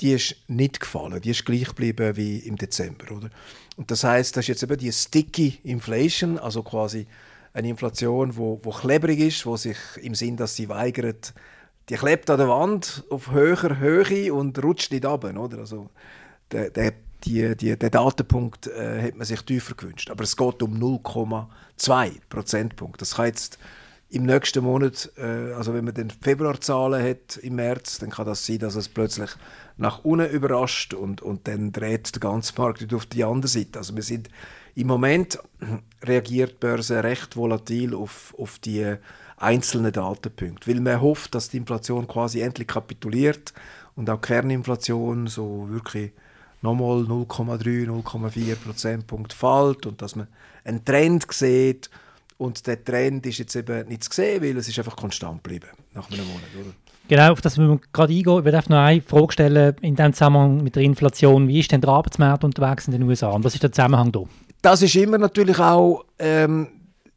die 0.00 0.12
ist 0.12 0.34
nicht 0.48 0.80
gefallen. 0.80 1.20
Die 1.20 1.30
ist 1.30 1.44
gleich 1.44 1.68
geblieben 1.68 2.16
wie 2.16 2.38
im 2.38 2.56
Dezember. 2.56 3.12
Oder? 3.12 3.30
Und 3.76 3.92
das 3.92 4.02
heißt, 4.02 4.36
das 4.36 4.42
ist 4.42 4.48
jetzt 4.48 4.64
eben 4.64 4.76
die 4.76 4.90
sticky 4.90 5.60
Inflation, 5.62 6.36
also 6.36 6.64
quasi 6.64 7.06
eine 7.52 7.68
Inflation, 7.68 8.36
wo, 8.36 8.58
wo 8.64 8.70
klebrig 8.70 9.20
ist, 9.20 9.46
wo 9.46 9.56
sich 9.56 9.78
im 10.02 10.16
Sinn, 10.16 10.36
dass 10.36 10.56
sie 10.56 10.68
weigert, 10.68 11.32
die 11.88 11.94
klebt 11.94 12.28
an 12.28 12.38
der 12.38 12.48
Wand 12.48 13.04
auf 13.08 13.30
höherer 13.30 13.78
Höhe 13.78 14.34
und 14.34 14.60
rutscht 14.64 14.90
nicht 14.90 15.06
ab. 15.06 15.22
Oder? 15.22 15.58
Also, 15.58 15.90
der, 16.50 16.70
der, 16.70 16.92
die, 17.22 17.56
die, 17.56 17.78
den 17.78 17.90
Datenpunkt 17.92 18.66
äh, 18.66 19.00
hat 19.00 19.14
man 19.14 19.24
sich 19.24 19.42
tiefer 19.42 19.76
gewünscht. 19.76 20.10
Aber 20.10 20.24
es 20.24 20.36
geht 20.36 20.60
um 20.60 20.74
0,2 20.74 22.10
Prozentpunkt. 22.28 23.00
Das 23.00 23.14
kann 23.14 23.26
jetzt 23.26 23.60
im 24.08 24.24
nächsten 24.24 24.62
Monat, 24.62 25.10
äh, 25.16 25.52
also 25.52 25.74
wenn 25.74 25.84
man 25.84 25.94
den 25.94 26.10
Februarzahlen 26.10 27.02
hat 27.02 27.36
im 27.38 27.56
März, 27.56 27.98
dann 27.98 28.10
kann 28.10 28.26
das 28.26 28.46
sein, 28.46 28.58
dass 28.58 28.76
es 28.76 28.88
plötzlich 28.88 29.30
nach 29.76 30.04
unten 30.04 30.30
überrascht 30.30 30.94
und, 30.94 31.22
und 31.22 31.48
dann 31.48 31.72
dreht 31.72 32.14
der 32.14 32.20
ganze 32.20 32.52
Markt 32.56 32.92
auf 32.94 33.06
die 33.06 33.24
andere 33.24 33.48
Seite. 33.48 33.78
Also 33.78 33.96
wir 33.96 34.02
sind 34.02 34.28
im 34.74 34.86
Moment 34.86 35.38
reagiert 36.02 36.52
die 36.52 36.66
Börse 36.66 37.02
recht 37.02 37.36
volatil 37.36 37.94
auf, 37.94 38.34
auf 38.38 38.58
die 38.60 38.96
einzelnen 39.36 39.92
Datenpunkte, 39.92 40.70
weil 40.70 40.80
man 40.80 41.00
hofft, 41.00 41.34
dass 41.34 41.48
die 41.48 41.58
Inflation 41.58 42.06
quasi 42.06 42.40
endlich 42.40 42.68
kapituliert 42.68 43.52
und 43.96 44.08
auch 44.08 44.20
Kerninflation 44.20 45.26
so 45.26 45.68
wirklich 45.68 46.12
nochmal 46.62 47.02
0,3, 47.02 47.86
0,4 47.86 48.56
Prozentpunkt 48.56 49.32
fällt 49.32 49.86
und 49.86 50.00
dass 50.00 50.16
man 50.16 50.28
einen 50.64 50.84
Trend 50.84 51.26
sieht 51.30 51.90
und 52.38 52.66
der 52.66 52.82
Trend 52.84 53.26
ist 53.26 53.38
jetzt 53.38 53.56
eben 53.56 53.88
nicht 53.88 54.04
zu 54.04 54.10
sehen, 54.12 54.42
weil 54.42 54.56
es 54.56 54.68
ist 54.68 54.78
einfach 54.78 54.96
konstant 54.96 55.42
geblieben 55.42 55.68
nach 55.94 56.10
einem 56.10 56.26
Monat, 56.26 56.44
oder? 56.60 56.72
Genau, 57.08 57.32
auf 57.32 57.40
das 57.40 57.56
müssen 57.56 57.70
wir 57.70 57.80
gerade 57.92 58.12
eingehen. 58.12 58.46
Ich 58.46 58.52
darf 58.52 58.68
noch 58.68 58.78
eine 58.78 59.00
Frage 59.00 59.32
stellen 59.32 59.76
in 59.80 59.94
dem 59.94 60.12
Zusammenhang 60.12 60.62
mit 60.62 60.74
der 60.74 60.82
Inflation. 60.82 61.46
Wie 61.46 61.60
ist 61.60 61.70
denn 61.70 61.80
der 61.80 61.90
Arbeitsmarkt 61.90 62.42
unterwegs 62.42 62.86
in 62.88 62.92
den 62.92 63.02
USA 63.04 63.30
und 63.30 63.44
was 63.44 63.54
ist 63.54 63.62
der 63.62 63.70
Zusammenhang 63.70 64.10
da? 64.10 64.24
Das 64.60 64.82
ist 64.82 64.96
immer 64.96 65.18
natürlich 65.18 65.58
auch, 65.60 66.04
ähm, 66.18 66.68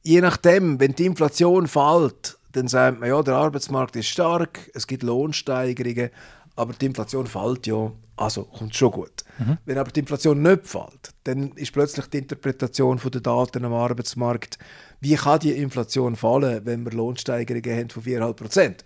je 0.03 0.21
nachdem, 0.21 0.79
wenn 0.79 0.93
die 0.93 1.07
Inflation 1.07 1.67
fällt, 1.67 2.37
dann 2.51 2.67
sagt 2.67 2.99
man, 2.99 3.09
ja, 3.09 3.21
der 3.23 3.35
Arbeitsmarkt 3.35 3.95
ist 3.95 4.07
stark, 4.07 4.69
es 4.73 4.85
gibt 4.85 5.03
Lohnsteigerungen, 5.03 6.09
aber 6.55 6.73
die 6.73 6.85
Inflation 6.85 7.25
fällt 7.25 7.65
ja, 7.67 7.91
also 8.19 8.43
kommt 8.43 8.75
schon 8.75 8.91
gut. 8.91 9.23
Mhm. 9.37 9.57
Wenn 9.65 9.77
aber 9.77 9.91
die 9.91 10.01
Inflation 10.01 10.41
nicht 10.41 10.67
fällt, 10.67 11.11
dann 11.23 11.51
ist 11.53 11.71
plötzlich 11.71 12.07
die 12.07 12.17
Interpretation 12.17 12.99
der 13.03 13.21
Daten 13.21 13.65
am 13.65 13.73
Arbeitsmarkt 13.73 14.57
wie 15.01 15.15
kann 15.15 15.39
die 15.39 15.51
Inflation 15.51 16.15
fallen, 16.15 16.65
wenn 16.65 16.83
wir 16.83 16.91
Lohnsteigerungen 16.91 17.77
haben 17.77 17.89
von 17.89 18.03
4,5 18.03 18.33
Prozent? 18.33 18.85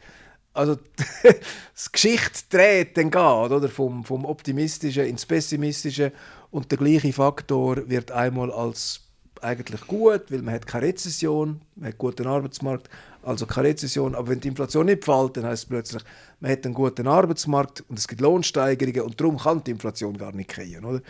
Also 0.54 0.78
das 1.74 1.92
Geschichte 1.92 2.44
dreht 2.50 2.96
dann 2.98 3.10
geht, 3.10 3.16
oder? 3.16 3.68
Vom, 3.68 4.06
vom 4.06 4.26
Optimistischen 4.26 5.06
ins 5.06 5.26
Pessimistische 5.26 6.12
und 6.52 6.70
der 6.70 6.78
gleiche 6.78 7.12
Faktor 7.12 7.90
wird 7.90 8.12
einmal 8.12 8.52
als 8.52 9.03
eigentlich 9.44 9.86
gut, 9.88 10.32
weil 10.32 10.42
man 10.42 10.54
hat 10.54 10.68
keine 10.68 10.88
Rezession, 10.88 11.62
man 11.76 11.88
hat 11.88 11.94
einen 11.94 11.98
guten 11.98 12.28
Arbeitsmarkt, 12.28 12.90
also 13.22 13.46
keine 13.46 13.70
Rezession. 13.70 14.16
Aber 14.16 14.30
wenn 14.30 14.40
die 14.40 14.48
Inflation 14.48 14.86
nicht 14.86 15.04
fällt, 15.04 15.38
dann 15.38 15.46
heißt 15.46 15.64
es 15.64 15.70
plötzlich, 15.70 16.04
man 16.40 16.52
hat 16.52 16.66
einen 16.66 16.74
guten 16.74 17.08
Arbeitsmarkt 17.08 17.84
und 17.90 18.00
es 18.00 18.08
gibt 18.08 18.22
Lohnsteigerungen 18.22 19.02
und 19.02 19.20
darum 19.20 19.38
kann 19.38 19.64
die 19.64 19.72
Inflation 19.72 20.18
gar 20.18 20.34
nicht 20.34 20.56
gehen. 20.56 20.84
Oder? 20.86 21.02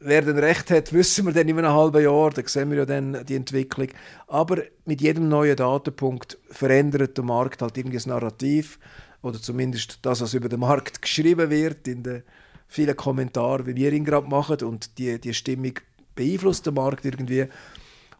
Wer 0.00 0.22
dann 0.22 0.38
recht 0.38 0.70
hat, 0.70 0.92
wissen 0.92 1.26
wir 1.26 1.32
dann 1.32 1.48
in 1.48 1.58
einem 1.58 1.72
halben 1.72 2.02
Jahr, 2.02 2.30
da 2.30 2.42
sehen 2.46 2.70
wir 2.70 2.78
ja 2.78 2.86
dann 2.86 3.24
die 3.24 3.34
Entwicklung. 3.34 3.88
Aber 4.26 4.62
mit 4.84 5.00
jedem 5.00 5.28
neuen 5.28 5.56
Datenpunkt 5.56 6.38
verändert 6.50 7.16
der 7.16 7.24
Markt 7.24 7.62
halt 7.62 7.76
irgendwie 7.78 7.96
das 7.96 8.06
Narrativ 8.06 8.78
oder 9.22 9.40
zumindest 9.40 9.98
das, 10.02 10.20
was 10.20 10.34
über 10.34 10.48
den 10.48 10.60
Markt 10.60 11.02
geschrieben 11.02 11.50
wird 11.50 11.88
in 11.88 12.02
den 12.02 12.22
vielen 12.68 12.96
Kommentaren, 12.96 13.66
wie 13.66 13.76
wir 13.76 13.92
ihn 13.92 14.04
gerade 14.04 14.28
machen 14.28 14.58
und 14.62 14.98
die, 14.98 15.20
die 15.20 15.34
Stimmung 15.34 15.74
beeinflusst 16.16 16.66
den 16.66 16.74
Markt 16.74 17.04
irgendwie. 17.04 17.46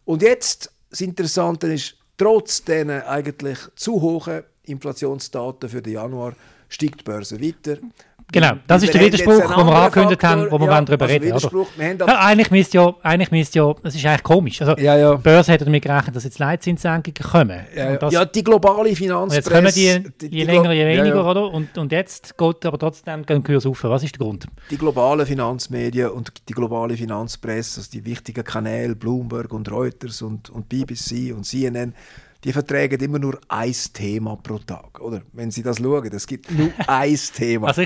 Und 0.04 0.22
jetzt, 0.22 0.70
das 0.90 1.00
Interessante 1.00 1.72
ist, 1.72 1.96
trotz 2.16 2.62
diesen 2.62 2.90
eigentlich 2.90 3.58
zu 3.74 4.00
hohen 4.00 4.44
Inflationsdaten 4.62 5.68
für 5.68 5.82
den 5.82 5.94
Januar 5.94 6.34
steigt 6.68 7.00
die 7.00 7.04
Börse 7.04 7.40
weiter. 7.40 7.78
Genau, 8.32 8.54
das 8.66 8.82
ist 8.82 8.92
der 8.92 9.00
Widerspruch, 9.00 9.54
den 9.54 9.66
wir 9.66 9.74
angekündigt 9.76 10.24
haben, 10.24 10.50
wo 10.50 10.58
wir 10.58 10.66
ja, 10.66 10.80
darüber 10.80 11.04
also 11.04 11.64
reden. 11.78 12.02
Oder? 12.02 12.06
Ja, 12.08 12.18
eigentlich 12.20 12.50
müsste 12.50 12.78
ja, 12.78 12.94
eigentlich 13.02 13.30
müsste 13.30 13.58
ja, 13.60 13.74
das 13.82 13.94
ist 13.94 14.04
eigentlich 14.04 14.22
komisch. 14.24 14.60
Also, 14.60 14.76
ja, 14.82 14.96
ja. 14.96 15.14
Die 15.14 15.22
Börse 15.22 15.52
hat 15.52 15.60
damit 15.60 15.82
gerechnet, 15.82 16.16
dass 16.16 16.24
jetzt 16.24 16.40
Leitzinssenkungen 16.40 17.14
kommen. 17.14 17.60
Ja, 17.74 17.96
das, 17.96 18.12
ja, 18.12 18.24
die 18.24 18.42
globale 18.42 18.96
Finanzpresse. 18.96 19.36
Jetzt 19.36 19.50
kommen 19.50 19.72
die, 19.72 20.10
die, 20.20 20.30
die 20.30 20.38
je 20.38 20.44
länger, 20.44 20.72
je 20.72 20.86
weniger, 20.86 21.24
oder? 21.24 21.52
Und, 21.52 21.78
und 21.78 21.92
jetzt 21.92 22.36
geht 22.36 22.66
aber 22.66 22.78
trotzdem 22.78 23.24
den 23.24 23.44
Kurs 23.44 23.64
auf. 23.64 23.84
Was 23.84 24.02
ist 24.02 24.18
der 24.18 24.26
Grund? 24.26 24.46
Die 24.70 24.76
globalen 24.76 25.24
Finanzmedien 25.24 26.10
und 26.10 26.32
die 26.48 26.52
globale 26.52 26.96
Finanzpresse, 26.96 27.80
also 27.80 27.90
die 27.92 28.04
wichtigen 28.04 28.42
Kanäle, 28.42 28.96
Bloomberg 28.96 29.52
und 29.52 29.70
Reuters 29.70 30.20
und, 30.22 30.50
und 30.50 30.68
BBC 30.68 31.32
und 31.32 31.44
CNN, 31.44 31.94
die 32.46 32.52
verträgen 32.52 33.00
immer 33.00 33.18
nur 33.18 33.40
ein 33.48 33.74
Thema 33.92 34.36
pro 34.36 34.58
Tag. 34.58 35.00
Oder? 35.00 35.22
Wenn 35.32 35.50
Sie 35.50 35.64
das 35.64 35.78
schauen, 35.78 36.08
es 36.12 36.26
gibt 36.28 36.48
nur 36.52 36.70
ein 36.86 37.18
Thema. 37.34 37.66
Also 37.66 37.82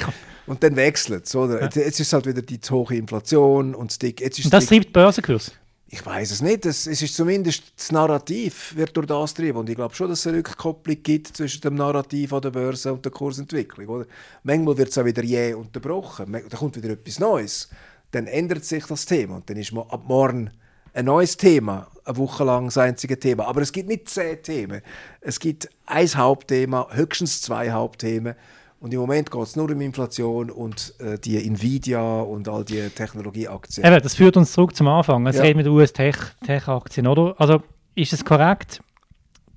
und 0.46 0.62
dann 0.62 0.76
wechselt 0.76 1.26
es. 1.26 1.32
Ja. 1.32 1.60
Jetzt, 1.62 1.76
jetzt, 1.76 1.98
ist 1.98 2.12
halt 2.12 2.26
wieder 2.26 2.42
die 2.42 2.60
zu 2.60 2.74
hohe 2.74 2.96
Inflation 2.96 3.74
und, 3.74 3.90
Stick, 3.90 4.20
jetzt 4.20 4.38
ist 4.38 4.44
und 4.44 4.52
das 4.52 4.66
treibt 4.66 4.88
die 4.88 4.90
Börsenkurs? 4.90 5.52
Ich 5.88 6.04
weiß 6.04 6.30
es 6.30 6.42
nicht. 6.42 6.66
Es, 6.66 6.86
es, 6.86 7.00
ist 7.00 7.16
zumindest 7.16 7.72
das 7.74 7.90
Narrativ 7.90 8.76
wird 8.76 8.94
durch 8.94 9.06
das 9.06 9.34
getrieben. 9.34 9.58
Und 9.58 9.70
ich 9.70 9.76
glaube 9.76 9.94
schon, 9.94 10.10
dass 10.10 10.20
es 10.20 10.26
eine 10.26 10.38
Rückkopplung 10.38 11.02
gibt 11.02 11.28
zwischen 11.28 11.62
dem 11.62 11.76
Narrativ 11.76 12.32
an 12.34 12.42
der 12.42 12.50
Börse 12.50 12.92
und 12.92 13.02
der 13.02 13.12
Kursentwicklung. 13.12 13.88
Oder? 13.88 14.06
Manchmal 14.42 14.76
wird 14.76 14.90
es 14.90 14.98
auch 14.98 15.06
wieder 15.06 15.24
jäh 15.24 15.54
unterbrochen. 15.54 16.32
Da 16.32 16.56
kommt 16.58 16.76
wieder 16.76 16.90
etwas 16.90 17.18
Neues. 17.18 17.70
Dann 18.10 18.26
ändert 18.26 18.64
sich 18.66 18.84
das 18.84 19.06
Thema. 19.06 19.36
Und 19.36 19.48
dann 19.48 19.56
ist 19.56 19.72
ab 19.72 20.02
morgen 20.06 20.50
ein 20.92 21.04
neues 21.06 21.36
Thema, 21.36 21.88
eine 22.10 22.18
Woche 22.18 22.44
lang 22.44 22.66
das 22.66 22.78
einzige 22.78 23.18
Thema. 23.18 23.46
Aber 23.46 23.62
es 23.62 23.72
gibt 23.72 23.88
nicht 23.88 24.08
zehn 24.08 24.42
Themen. 24.42 24.82
Es 25.20 25.40
gibt 25.40 25.68
ein 25.86 26.08
Hauptthema, 26.08 26.88
höchstens 26.90 27.42
zwei 27.42 27.70
Hauptthemen. 27.70 28.34
Und 28.80 28.94
im 28.94 29.00
Moment 29.00 29.30
geht 29.30 29.42
es 29.42 29.56
nur 29.56 29.70
um 29.70 29.80
Inflation 29.80 30.50
und 30.50 30.94
äh, 31.00 31.18
die 31.18 31.46
Nvidia 31.46 32.20
und 32.20 32.48
all 32.48 32.64
die 32.64 32.88
Technologieaktien. 32.88 33.86
Eben, 33.86 34.02
das 34.02 34.14
führt 34.14 34.38
uns 34.38 34.52
zurück 34.52 34.74
zum 34.74 34.88
Anfang. 34.88 35.26
Es 35.26 35.36
ja. 35.36 35.42
reden 35.42 35.58
mit 35.58 35.66
US-Tech-Aktien, 35.66 37.06
oder? 37.06 37.34
Also 37.38 37.62
ist 37.94 38.14
es 38.14 38.24
korrekt, 38.24 38.80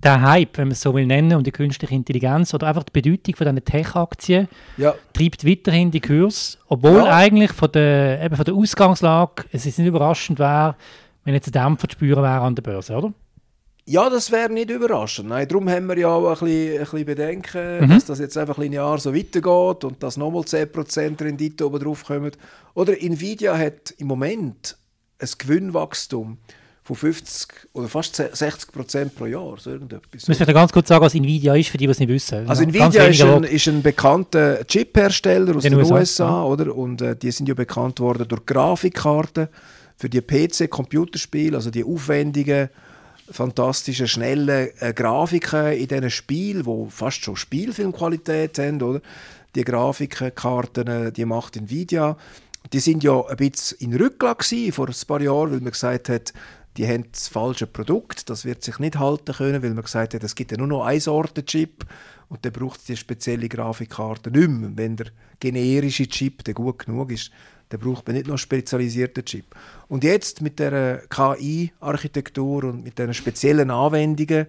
der 0.04 0.22
Hype, 0.22 0.58
wenn 0.58 0.68
man 0.68 0.74
es 0.74 0.82
so 0.82 0.94
will 0.94 1.06
nennen, 1.06 1.34
um 1.36 1.44
die 1.44 1.52
künstliche 1.52 1.94
Intelligenz 1.96 2.54
oder 2.54 2.68
einfach 2.68 2.84
die 2.84 2.92
Bedeutung 2.92 3.36
von 3.36 3.48
diesen 3.48 3.66
Tech-Aktien 3.66 4.48
ja. 4.78 4.94
treibt 5.14 5.48
weiterhin 5.48 5.92
die 5.92 6.02
Kurs, 6.02 6.58
obwohl 6.68 7.06
ja. 7.06 7.16
eigentlich 7.16 7.52
von 7.52 7.72
der, 7.72 8.22
eben 8.22 8.36
von 8.36 8.46
der 8.46 8.54
Ausgangslage 8.54 9.46
es 9.52 9.66
ist 9.66 9.80
nicht 9.80 9.88
überraschend 9.88 10.40
wäre, 10.40 10.76
wenn 11.24 11.34
jetzt 11.34 11.48
ein 11.48 11.52
Dämpfer 11.52 11.88
zu 11.88 11.94
spüren 11.94 12.24
wäre 12.24 12.42
an 12.42 12.56
der 12.56 12.64
Börse, 12.64 12.96
oder? 12.96 13.14
Ja, 13.86 14.10
das 14.10 14.32
wäre 14.32 14.50
nicht 14.52 14.70
überraschend. 14.70 15.30
Nein, 15.30 15.48
darum 15.48 15.70
haben 15.70 15.88
wir 15.88 15.98
ja 15.98 16.08
auch 16.08 16.42
ein 16.42 16.48
bisschen, 16.48 16.74
ein 16.74 16.80
bisschen 16.80 17.06
Bedenken, 17.06 17.82
mhm. 17.82 17.90
dass 17.90 18.06
das 18.06 18.20
jetzt 18.20 18.38
einfach 18.38 18.58
ein 18.58 18.72
Jahr 18.72 18.98
so 18.98 19.14
weitergeht 19.14 19.84
und 19.84 20.02
dass 20.02 20.16
nochmal 20.16 20.44
10% 20.44 21.22
Rendite 21.22 21.66
oben 21.66 21.84
drauf 21.84 22.06
kommen. 22.06 22.32
Oder 22.76 22.94
Nvidia 23.02 23.58
hat 23.58 23.94
im 23.98 24.08
Moment 24.08 24.78
ein 25.20 25.30
Gewinnwachstum 25.38 26.38
von 26.84 26.96
50 26.96 27.70
oder 27.74 27.88
fast 27.90 28.20
60% 28.20 29.10
pro 29.10 29.26
Jahr. 29.26 29.56
So 29.58 29.72
irgendetwas. 29.72 30.28
Müssen 30.28 30.48
wir 30.48 30.54
ganz 30.54 30.72
kurz 30.72 30.88
sagen, 30.88 31.04
was 31.04 31.16
Nvidia 31.16 31.56
ist, 31.56 31.70
für 31.70 31.78
die, 31.78 31.86
die 31.86 31.92
es 31.92 32.00
nicht 32.00 32.10
wissen? 32.10 32.48
Also 32.48 32.64
Nvidia 32.64 33.06
ist 33.06 33.22
ein, 33.22 33.44
ist 33.44 33.68
ein, 33.68 33.82
bekannter 33.82 34.66
Chip-Hersteller 34.66 35.56
aus 35.56 35.64
den, 35.64 35.74
den 35.74 35.82
USA, 35.82 35.96
USA 35.96 36.44
oder? 36.44 36.76
und 36.76 37.02
äh, 37.02 37.16
die 37.18 37.32
sind 37.32 37.48
ja 37.48 37.54
bekannt 37.54 38.00
worden 38.00 38.28
durch 38.28 38.46
Grafikkarten 38.46 39.48
für 40.04 40.10
die 40.10 40.20
PC-Computerspiele, 40.20 41.56
also 41.56 41.72
die 41.72 41.86
aufwendigen, 41.86 42.68
fantastischen, 43.32 44.10
schnellen 44.10 44.68
äh, 44.80 44.92
Grafiken 44.92 45.72
in 45.72 45.88
diesen 45.88 46.10
Spielen, 46.10 46.64
die 46.64 46.92
fast 46.92 47.24
schon 47.24 47.38
Spielfilmqualität 47.38 48.60
haben, 48.60 48.82
oder? 48.82 49.00
Die 49.56 49.64
Grafikkarten, 49.64 50.88
äh, 50.88 51.12
die 51.14 51.24
macht 51.24 51.56
Nvidia. 51.56 52.18
Die 52.74 52.82
sind 52.82 53.02
ja 53.02 53.26
ein 53.26 53.38
bisschen 53.38 53.78
in 53.80 53.96
Rücklage 53.96 54.74
vor 54.74 54.90
ein 54.90 55.08
paar 55.08 55.22
Jahren, 55.22 55.52
weil 55.52 55.62
man 55.62 55.72
gesagt 55.72 56.10
hat, 56.10 56.34
die 56.76 56.86
haben 56.86 57.06
das 57.10 57.30
falsche 57.30 57.68
Produkt, 57.68 58.30
das 58.30 58.44
wird 58.44 58.62
sich 58.62 58.80
nicht 58.80 59.00
halten 59.00 59.34
können, 59.34 59.64
weil 59.64 59.74
man 59.74 59.86
gesagt 59.86 60.16
hat, 60.16 60.24
es 60.26 60.36
gibt 60.36 60.52
ja 60.52 60.58
nur 60.58 60.68
noch 60.68 60.84
eine 60.84 61.00
Sorte 61.00 61.46
Chip 61.46 61.86
und 62.28 62.44
dann 62.44 62.52
braucht 62.52 62.90
die 62.90 62.98
spezielle 62.98 63.48
Grafikkarte 63.48 64.32
nicht 64.32 64.50
mehr. 64.50 64.72
Wenn 64.76 64.98
der 64.98 65.08
generische 65.40 66.10
Chip 66.10 66.44
der 66.44 66.56
gut 66.56 66.80
genug 66.80 67.10
ist, 67.10 67.32
dann 67.74 67.82
braucht 67.82 68.06
man 68.06 68.16
nicht 68.16 68.28
noch 68.28 68.38
spezialisierten 68.38 69.26
Chip. 69.26 69.46
Und 69.88 70.04
jetzt 70.04 70.42
mit 70.42 70.60
der 70.60 71.02
KI-Architektur 71.10 72.66
und 72.66 72.84
mit 72.84 73.00
diesen 73.00 73.16
speziellen 73.16 73.72
Anwendungen, 73.72 74.46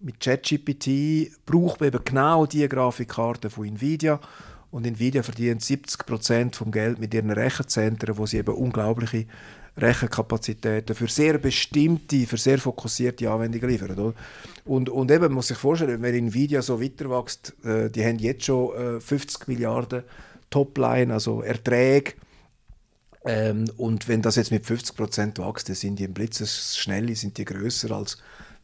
mit 0.00 0.18
ChatGPT, 0.18 1.30
braucht 1.44 1.80
man 1.80 1.88
eben 1.88 2.02
genau 2.02 2.46
diese 2.46 2.68
Grafikkarte 2.68 3.50
von 3.50 3.66
Nvidia. 3.66 4.18
Und 4.70 4.86
Nvidia 4.86 5.22
verdient 5.22 5.60
70% 5.60 6.54
vom 6.54 6.72
Geld 6.72 6.98
mit 6.98 7.12
ihren 7.12 7.30
Rechenzentren, 7.30 8.16
wo 8.16 8.24
sie 8.24 8.38
eben 8.38 8.54
unglaubliche 8.54 9.26
Rechenkapazitäten 9.76 10.96
für 10.96 11.08
sehr 11.08 11.36
bestimmte, 11.36 12.26
für 12.26 12.38
sehr 12.38 12.58
fokussierte 12.58 13.30
Anwendungen 13.30 13.68
liefern. 13.68 14.14
Und, 14.64 14.88
und 14.88 15.10
eben, 15.10 15.34
muss 15.34 15.48
sich 15.48 15.58
vorstellen, 15.58 16.00
wenn 16.00 16.14
Nvidia 16.14 16.62
so 16.62 16.80
weiter 16.80 17.10
wächst, 17.10 17.54
äh, 17.62 17.90
die 17.90 18.02
haben 18.02 18.18
jetzt 18.18 18.46
schon 18.46 18.96
äh, 18.96 19.00
50 19.00 19.48
Milliarden 19.48 20.04
Topline, 20.48 21.12
also 21.12 21.42
Erträge 21.42 22.14
ähm, 23.24 23.70
und 23.76 24.08
wenn 24.08 24.22
das 24.22 24.36
jetzt 24.36 24.50
mit 24.50 24.66
50 24.66 24.96
Prozent 24.96 25.38
wächst, 25.38 25.68
dann 25.68 25.76
sind 25.76 25.98
die 25.98 26.04
im 26.04 26.12
Blitzesschnelle, 26.12 27.14
sind 27.14 27.38
die 27.38 27.44
größer 27.44 27.90
als 27.90 28.18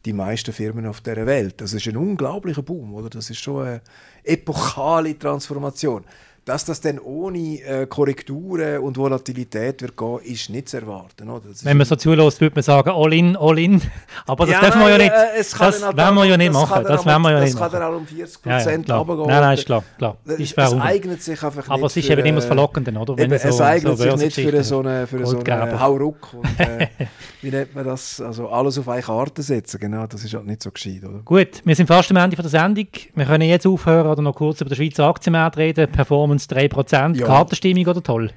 die 0.05 0.13
meisten 0.13 0.53
Firmen 0.53 0.85
auf 0.85 1.01
der 1.01 1.25
Welt. 1.25 1.61
Das 1.61 1.73
ist 1.73 1.87
ein 1.87 1.97
unglaublicher 1.97 2.63
Boom, 2.63 2.93
oder? 2.93 3.09
Das 3.09 3.29
ist 3.29 3.39
schon 3.39 3.65
eine 3.65 3.81
epochale 4.23 5.17
Transformation. 5.17 6.05
Dass 6.43 6.65
das 6.65 6.81
dann 6.81 6.97
ohne 6.97 7.61
äh, 7.61 7.85
Korrekturen 7.85 8.79
und 8.79 8.97
Volatilität 8.97 9.83
wird 9.83 9.95
gehen, 9.95 10.19
ist 10.23 10.49
nicht 10.49 10.69
zu 10.69 10.77
erwarten. 10.77 11.29
Wenn 11.61 11.77
man 11.77 11.85
so 11.85 11.95
zulässt, 11.95 12.41
würde 12.41 12.55
man 12.55 12.63
sagen, 12.63 12.89
all 12.89 13.13
in, 13.13 13.37
all 13.37 13.59
in. 13.59 13.79
Aber 14.25 14.47
das 14.47 14.55
ja, 14.55 14.61
dürfen 14.61 14.81
wir 14.81 14.89
ja 14.89 14.97
nicht. 14.97 15.11
Äh, 15.11 15.37
das 15.37 15.59
werden 15.95 16.15
wir 16.15 16.25
ja 16.25 16.37
nicht 16.37 16.51
machen. 16.51 16.83
Das, 16.83 17.05
werden 17.05 17.21
wir 17.21 17.31
ja 17.31 17.39
nicht 17.41 17.53
machen. 17.53 17.63
Das 17.63 17.71
kann 17.71 17.81
dann 17.81 17.93
auch 17.93 17.97
um 17.97 18.07
40 18.07 18.41
Prozent 18.41 18.87
ja, 18.87 18.95
ja, 18.95 18.99
runtergehen. 18.99 19.27
Nein, 19.27 19.41
nein, 19.41 19.57
ist 19.57 19.65
klar. 19.67 19.83
klar. 19.99 20.17
Ist 20.25 20.57
es 20.57 20.73
eignet 20.73 21.21
sich 21.21 21.43
einfach 21.43 21.69
Aber 21.69 21.85
es 21.85 21.97
ist 21.97 22.09
eben 22.09 22.25
immer 22.25 22.37
das 22.37 22.45
Verlockende, 22.45 22.91
oder? 22.91 23.15
Wenn 23.17 23.31
eben, 23.31 23.39
so, 23.39 23.47
es 23.49 23.61
eignet 23.61 23.97
so 23.97 24.03
sich 24.03 24.15
nicht 24.15 24.49
für 24.49 24.63
so 24.63 24.79
eine, 24.79 25.05
für 25.05 25.23
so 25.27 25.39
eine 25.39 25.79
Hauruck. 25.79 26.33
Und, 26.33 26.59
äh, 26.59 26.87
wie 27.43 27.51
nennt 27.51 27.75
man 27.75 27.85
das? 27.85 28.19
Also 28.19 28.49
alles 28.49 28.79
auf 28.79 28.89
eine 28.89 29.03
Karte 29.03 29.43
setzen. 29.43 29.79
Genau, 29.79 30.07
das 30.07 30.23
ist 30.23 30.33
halt 30.33 30.47
nicht 30.47 30.63
so 30.63 30.71
gescheit, 30.71 31.03
oder? 31.03 31.19
Gut, 31.19 31.61
wir 31.63 31.75
sind 31.75 31.85
fast 31.85 32.09
am 32.09 32.17
Ende 32.17 32.35
der 32.35 32.49
Sendung. 32.49 32.87
Wir 33.13 33.25
können 33.25 33.47
jetzt 33.47 33.67
aufhören 33.67 34.07
oder 34.07 34.23
noch 34.23 34.33
kurz 34.33 34.59
über 34.59 34.71
den 34.71 34.75
Schweizer 34.75 35.05
Aktienmarkt 35.05 35.57
reden. 35.57 35.91
Performance 35.91 36.30
Performance 36.31 36.47
3%. 36.47 37.17
Ja. 37.17 37.25
Kartenstimmung 37.25 37.87
oder 37.87 38.03
toll? 38.03 38.31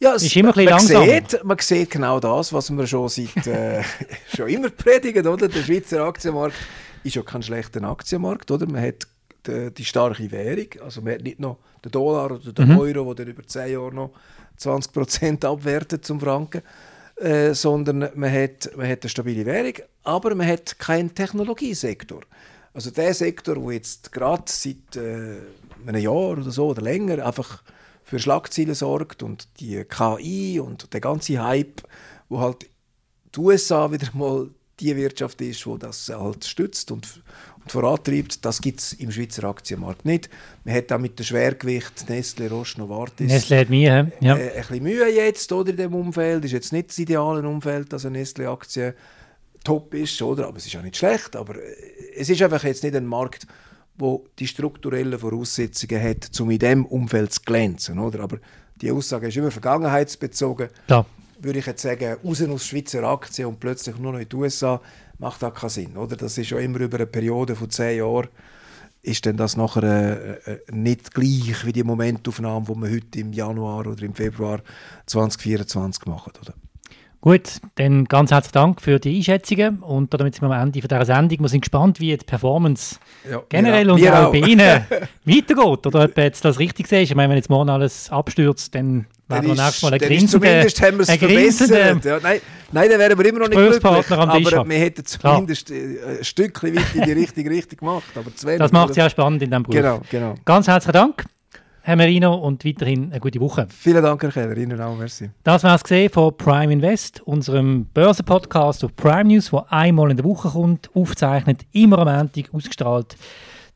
Ja, 0.00 0.14
es 0.14 0.22
ist 0.22 0.36
immer 0.36 0.56
ein 0.56 0.64
man, 0.64 0.78
sieht, 0.78 1.44
man 1.44 1.58
sieht 1.58 1.90
genau 1.90 2.20
das, 2.20 2.52
was 2.52 2.70
wir 2.70 2.86
schon 2.86 3.08
seit 3.08 3.46
äh, 3.48 3.82
schon 4.36 4.48
immer 4.48 4.70
predigen, 4.70 5.26
oder? 5.26 5.48
Der 5.48 5.62
Schweizer 5.62 6.04
Aktienmarkt 6.04 6.54
ist 7.02 7.16
ja 7.16 7.22
kein 7.22 7.42
schlechter 7.42 7.82
Aktienmarkt, 7.82 8.50
oder? 8.50 8.66
Man 8.66 8.80
hat 8.80 9.08
die, 9.46 9.72
die 9.74 9.84
starke 9.84 10.30
Währung, 10.30 10.68
also 10.84 11.00
man 11.00 11.14
hat 11.14 11.22
nicht 11.22 11.40
noch 11.40 11.58
den 11.84 11.90
Dollar 11.90 12.30
oder 12.30 12.52
den 12.52 12.68
mhm. 12.68 12.78
Euro, 12.78 13.14
der 13.14 13.26
über 13.26 13.44
10 13.44 13.72
Jahre 13.72 13.92
noch 13.92 14.10
20% 14.60 15.44
abwertet 15.44 16.04
zum 16.04 16.20
Franken, 16.20 16.62
äh, 17.16 17.52
sondern 17.54 18.10
man 18.14 18.32
hat, 18.32 18.70
man 18.76 18.88
hat 18.88 19.02
eine 19.02 19.10
stabile 19.10 19.46
Währung, 19.46 19.74
aber 20.04 20.34
man 20.36 20.46
hat 20.46 20.78
keinen 20.78 21.12
Technologiesektor. 21.12 22.20
Also 22.72 22.92
der 22.92 23.14
Sektor, 23.14 23.56
der 23.56 23.72
jetzt 23.72 24.12
gerade 24.12 24.44
seit 24.46 24.94
äh, 24.94 25.38
einem 25.86 26.02
Jahr 26.02 26.32
oder 26.38 26.50
so 26.50 26.68
oder 26.68 26.82
länger 26.82 27.24
einfach 27.24 27.62
für 28.04 28.18
Schlagzeilen 28.18 28.74
sorgt 28.74 29.22
und 29.22 29.48
die 29.60 29.84
KI 29.84 30.60
und 30.60 30.92
der 30.92 31.00
ganze 31.00 31.42
Hype, 31.42 31.82
wo 32.28 32.40
halt 32.40 32.66
die 33.34 33.40
USA 33.40 33.92
wieder 33.92 34.08
mal 34.14 34.48
die 34.80 34.96
Wirtschaft 34.96 35.40
ist, 35.40 35.64
die 35.64 35.78
das 35.78 36.08
halt 36.08 36.44
stützt 36.44 36.90
und, 36.90 37.22
und 37.62 37.70
vorantreibt. 37.70 38.44
Das 38.44 38.60
gibt 38.60 38.80
es 38.80 38.92
im 38.94 39.10
Schweizer 39.10 39.44
Aktienmarkt 39.44 40.04
nicht. 40.04 40.30
Man 40.64 40.74
hat 40.74 40.92
auch 40.92 40.98
mit 40.98 41.18
dem 41.18 41.24
Schwergewicht 41.24 42.08
Nestle, 42.08 42.48
Roche, 42.48 42.78
Novartis 42.78 43.30
Nestle 43.30 43.60
hat 43.60 43.70
Mühe, 43.70 44.12
ja. 44.20 44.36
äh, 44.36 44.50
ein 44.50 44.56
bisschen 44.56 44.82
Mühe 44.82 45.14
jetzt 45.14 45.52
oder, 45.52 45.70
in 45.70 45.76
dem 45.76 45.94
Umfeld. 45.94 46.44
ist 46.44 46.52
jetzt 46.52 46.72
nicht 46.72 46.90
das 46.90 46.98
ideale 46.98 47.46
Umfeld, 47.46 47.92
dass 47.92 48.06
eine 48.06 48.18
Nestle-Aktie 48.18 48.94
top 49.64 49.94
ist, 49.94 50.22
oder? 50.22 50.46
aber 50.46 50.56
es 50.56 50.66
ist 50.66 50.76
auch 50.76 50.82
nicht 50.82 50.96
schlecht. 50.96 51.34
Aber 51.36 51.56
äh, 51.56 51.74
es 52.16 52.28
ist 52.28 52.40
einfach 52.40 52.62
jetzt 52.64 52.84
nicht 52.84 52.94
ein 52.94 53.06
Markt, 53.06 53.46
wo 53.98 54.26
die 54.38 54.46
strukturellen 54.46 55.18
Voraussetzungen 55.18 56.02
hat, 56.02 56.40
um 56.40 56.50
in 56.50 56.58
diesem 56.58 56.86
Umfeld 56.86 57.32
zu 57.32 57.40
glänzen. 57.42 57.98
Oder? 57.98 58.20
Aber 58.20 58.38
die 58.80 58.90
Aussage 58.90 59.28
ist 59.28 59.36
immer 59.36 59.50
vergangenheitsbezogen. 59.50 60.68
Klar. 60.86 61.06
Würde 61.40 61.58
ich 61.58 61.66
jetzt 61.66 61.82
sagen, 61.82 62.16
raus 62.24 62.42
aus 62.42 62.66
Schweizer 62.66 63.04
Aktien 63.04 63.46
und 63.46 63.60
plötzlich 63.60 63.96
nur 63.98 64.12
noch 64.12 64.18
in 64.18 64.28
die 64.28 64.36
USA, 64.36 64.80
macht 65.18 65.42
das 65.42 65.54
keinen 65.54 65.70
Sinn. 65.70 65.96
Oder? 65.96 66.16
Das 66.16 66.36
ist 66.38 66.50
ja 66.50 66.58
immer 66.58 66.80
über 66.80 66.96
eine 66.96 67.06
Periode 67.06 67.54
von 67.54 67.70
zehn 67.70 67.98
Jahren 67.98 68.28
ist 69.00 69.24
denn 69.24 69.36
das 69.36 69.56
nachher 69.56 69.82
äh, 69.84 70.52
äh, 70.52 70.58
nicht 70.70 71.14
gleich 71.14 71.64
wie 71.64 71.72
die 71.72 71.84
Momentaufnahme, 71.84 72.66
die 72.66 72.74
wir 72.74 72.90
heute 72.90 73.20
im 73.20 73.32
Januar 73.32 73.86
oder 73.86 74.02
im 74.02 74.14
Februar 74.14 74.60
2024 75.06 76.06
machen, 76.06 76.32
oder? 76.42 76.54
Gut, 77.20 77.58
dann 77.74 78.04
ganz 78.04 78.30
herzlichen 78.30 78.54
Dank 78.54 78.80
für 78.80 79.00
die 79.00 79.16
Einschätzungen 79.16 79.80
und 79.80 80.14
damit 80.14 80.36
sind 80.36 80.48
wir 80.48 80.54
am 80.54 80.62
Ende 80.68 80.80
von 80.80 80.88
dieser 80.88 81.04
Sendung. 81.04 81.40
Wir 81.40 81.48
sind 81.48 81.62
gespannt, 81.62 81.98
wie 81.98 82.16
die 82.16 82.24
Performance 82.24 83.00
Ja, 83.28 83.42
generell 83.48 83.86
wir 83.86 83.94
und 83.94 84.00
wir 84.00 84.26
auch 84.26 84.30
bei 84.30 84.38
Ihnen 84.38 84.60
weitergeht. 85.24 85.86
Oder 85.86 86.04
ob 86.04 86.16
jetzt 86.16 86.44
das 86.44 86.60
richtig 86.60 86.86
ist. 86.92 87.10
Ich 87.10 87.14
meine, 87.16 87.30
wenn 87.30 87.36
jetzt 87.36 87.50
morgen 87.50 87.70
alles 87.70 88.08
abstürzt, 88.10 88.72
dann 88.76 89.06
Dann 89.26 89.44
werden 89.44 89.56
wir 89.56 89.64
nächstes 89.64 89.82
Mal 89.82 89.94
ein 89.94 89.98
dann 89.98 90.10
ist 90.12 90.18
grinsender, 90.18 90.46
zumindest 90.46 90.82
haben 90.82 90.96
wir 90.96 91.02
es 91.02 91.08
ein 91.08 91.18
grinsender 91.18 91.76
verbessert. 91.76 92.04
Ja, 92.04 92.18
nein, 92.22 92.40
nein, 92.70 92.90
dann 92.90 92.98
wären 93.00 93.18
wir 93.18 93.26
immer 93.26 93.38
noch 93.40 93.48
nicht 93.48 93.58
glücklich. 93.58 94.10
Aber 94.12 94.68
wir 94.68 94.78
hätten 94.78 95.04
zumindest 95.04 95.70
äh, 95.72 96.18
ein 96.20 96.24
Stückchen 96.24 96.76
weit 96.76 96.94
in 96.94 97.02
die 97.02 97.12
richtige 97.12 97.50
Richtung 97.58 97.78
gemacht. 97.78 98.04
Aber 98.14 98.30
Das 98.58 98.70
macht 98.70 98.90
es 98.90 98.96
ja 98.96 99.10
spannend 99.10 99.42
in 99.42 99.50
diesem 99.50 99.64
Beruf. 99.64 99.74
Genau, 99.74 100.00
genau. 100.08 100.34
Ganz 100.44 100.68
herzlichen 100.68 100.92
Dank, 100.92 101.24
Herr 101.88 101.96
Merino, 101.96 102.34
und 102.34 102.66
weiterhin 102.66 103.12
eine 103.12 103.18
gute 103.18 103.40
Woche. 103.40 103.66
Vielen 103.70 104.02
Dank, 104.02 104.22
Herr 104.22 104.30
Keller. 104.30 104.58
Ihnen 104.58 104.78
auch, 104.78 104.94
merci. 104.94 105.30
Das 105.42 105.64
war 105.64 105.74
es 105.74 105.82
gesehen 105.82 106.10
von 106.10 106.36
Prime 106.36 106.70
Invest, 106.70 107.22
unserem 107.22 107.86
Börsenpodcast 107.94 108.84
auf 108.84 108.94
Prime 108.94 109.24
News, 109.24 109.48
der 109.48 109.72
einmal 109.72 110.10
in 110.10 110.18
der 110.18 110.26
Woche 110.26 110.50
kommt, 110.50 110.90
aufzeichnet, 110.94 111.62
immer 111.72 112.00
am 112.00 112.14
Montag 112.14 112.52
ausgestrahlt. 112.52 113.16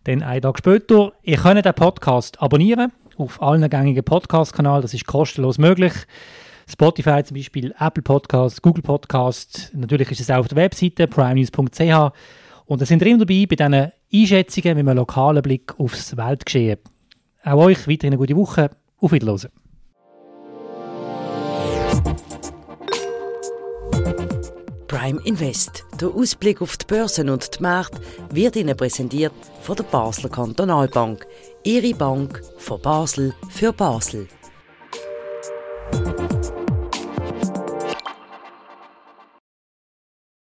Dann 0.04 0.22
einen 0.22 0.42
Tag 0.42 0.58
später. 0.58 1.14
Ihr 1.22 1.38
könnt 1.38 1.64
den 1.64 1.72
Podcast 1.72 2.42
abonnieren 2.42 2.92
auf 3.16 3.40
allen 3.40 3.70
gängigen 3.70 4.04
Podcast-Kanälen. 4.04 4.82
Das 4.82 4.92
ist 4.92 5.06
kostenlos 5.06 5.56
möglich. 5.56 5.94
Spotify 6.68 7.24
zum 7.24 7.38
Beispiel, 7.38 7.74
Apple 7.80 8.02
Podcast, 8.02 8.60
Google 8.60 8.82
Podcast. 8.82 9.70
Natürlich 9.72 10.10
ist 10.10 10.20
es 10.20 10.30
auch 10.30 10.40
auf 10.40 10.48
der 10.48 10.58
Webseite 10.58 11.08
primenews.ch. 11.08 12.12
Und 12.66 12.82
da 12.82 12.84
sind 12.84 13.00
wir 13.00 13.06
immer 13.06 13.24
dabei 13.24 13.46
bei 13.48 13.56
diesen 13.56 13.92
Einschätzungen 14.12 14.76
mit 14.76 14.86
einem 14.86 14.98
lokalen 14.98 15.42
Blick 15.42 15.72
aufs 15.80 16.14
Weltgeschehen. 16.14 16.76
Auch 17.44 17.64
euch 17.64 17.88
weiterhin 17.88 18.14
eine 18.14 18.18
gute 18.18 18.36
Woche. 18.36 18.70
Auf 19.00 19.12
Wiedersehen. 19.12 19.50
Prime 24.86 25.20
Invest. 25.24 25.84
Der 26.00 26.08
Ausblick 26.08 26.62
auf 26.62 26.76
die 26.76 26.86
Börsen 26.86 27.30
und 27.30 27.58
die 27.58 27.62
Märkte 27.62 28.00
wird 28.30 28.54
Ihnen 28.54 28.76
präsentiert 28.76 29.32
von 29.62 29.74
der 29.74 29.84
Basler 29.84 30.28
Kantonalbank. 30.30 31.26
Ihre 31.64 31.94
Bank 31.94 32.40
von 32.58 32.80
Basel 32.80 33.34
für 33.50 33.72
Basel. 33.72 34.28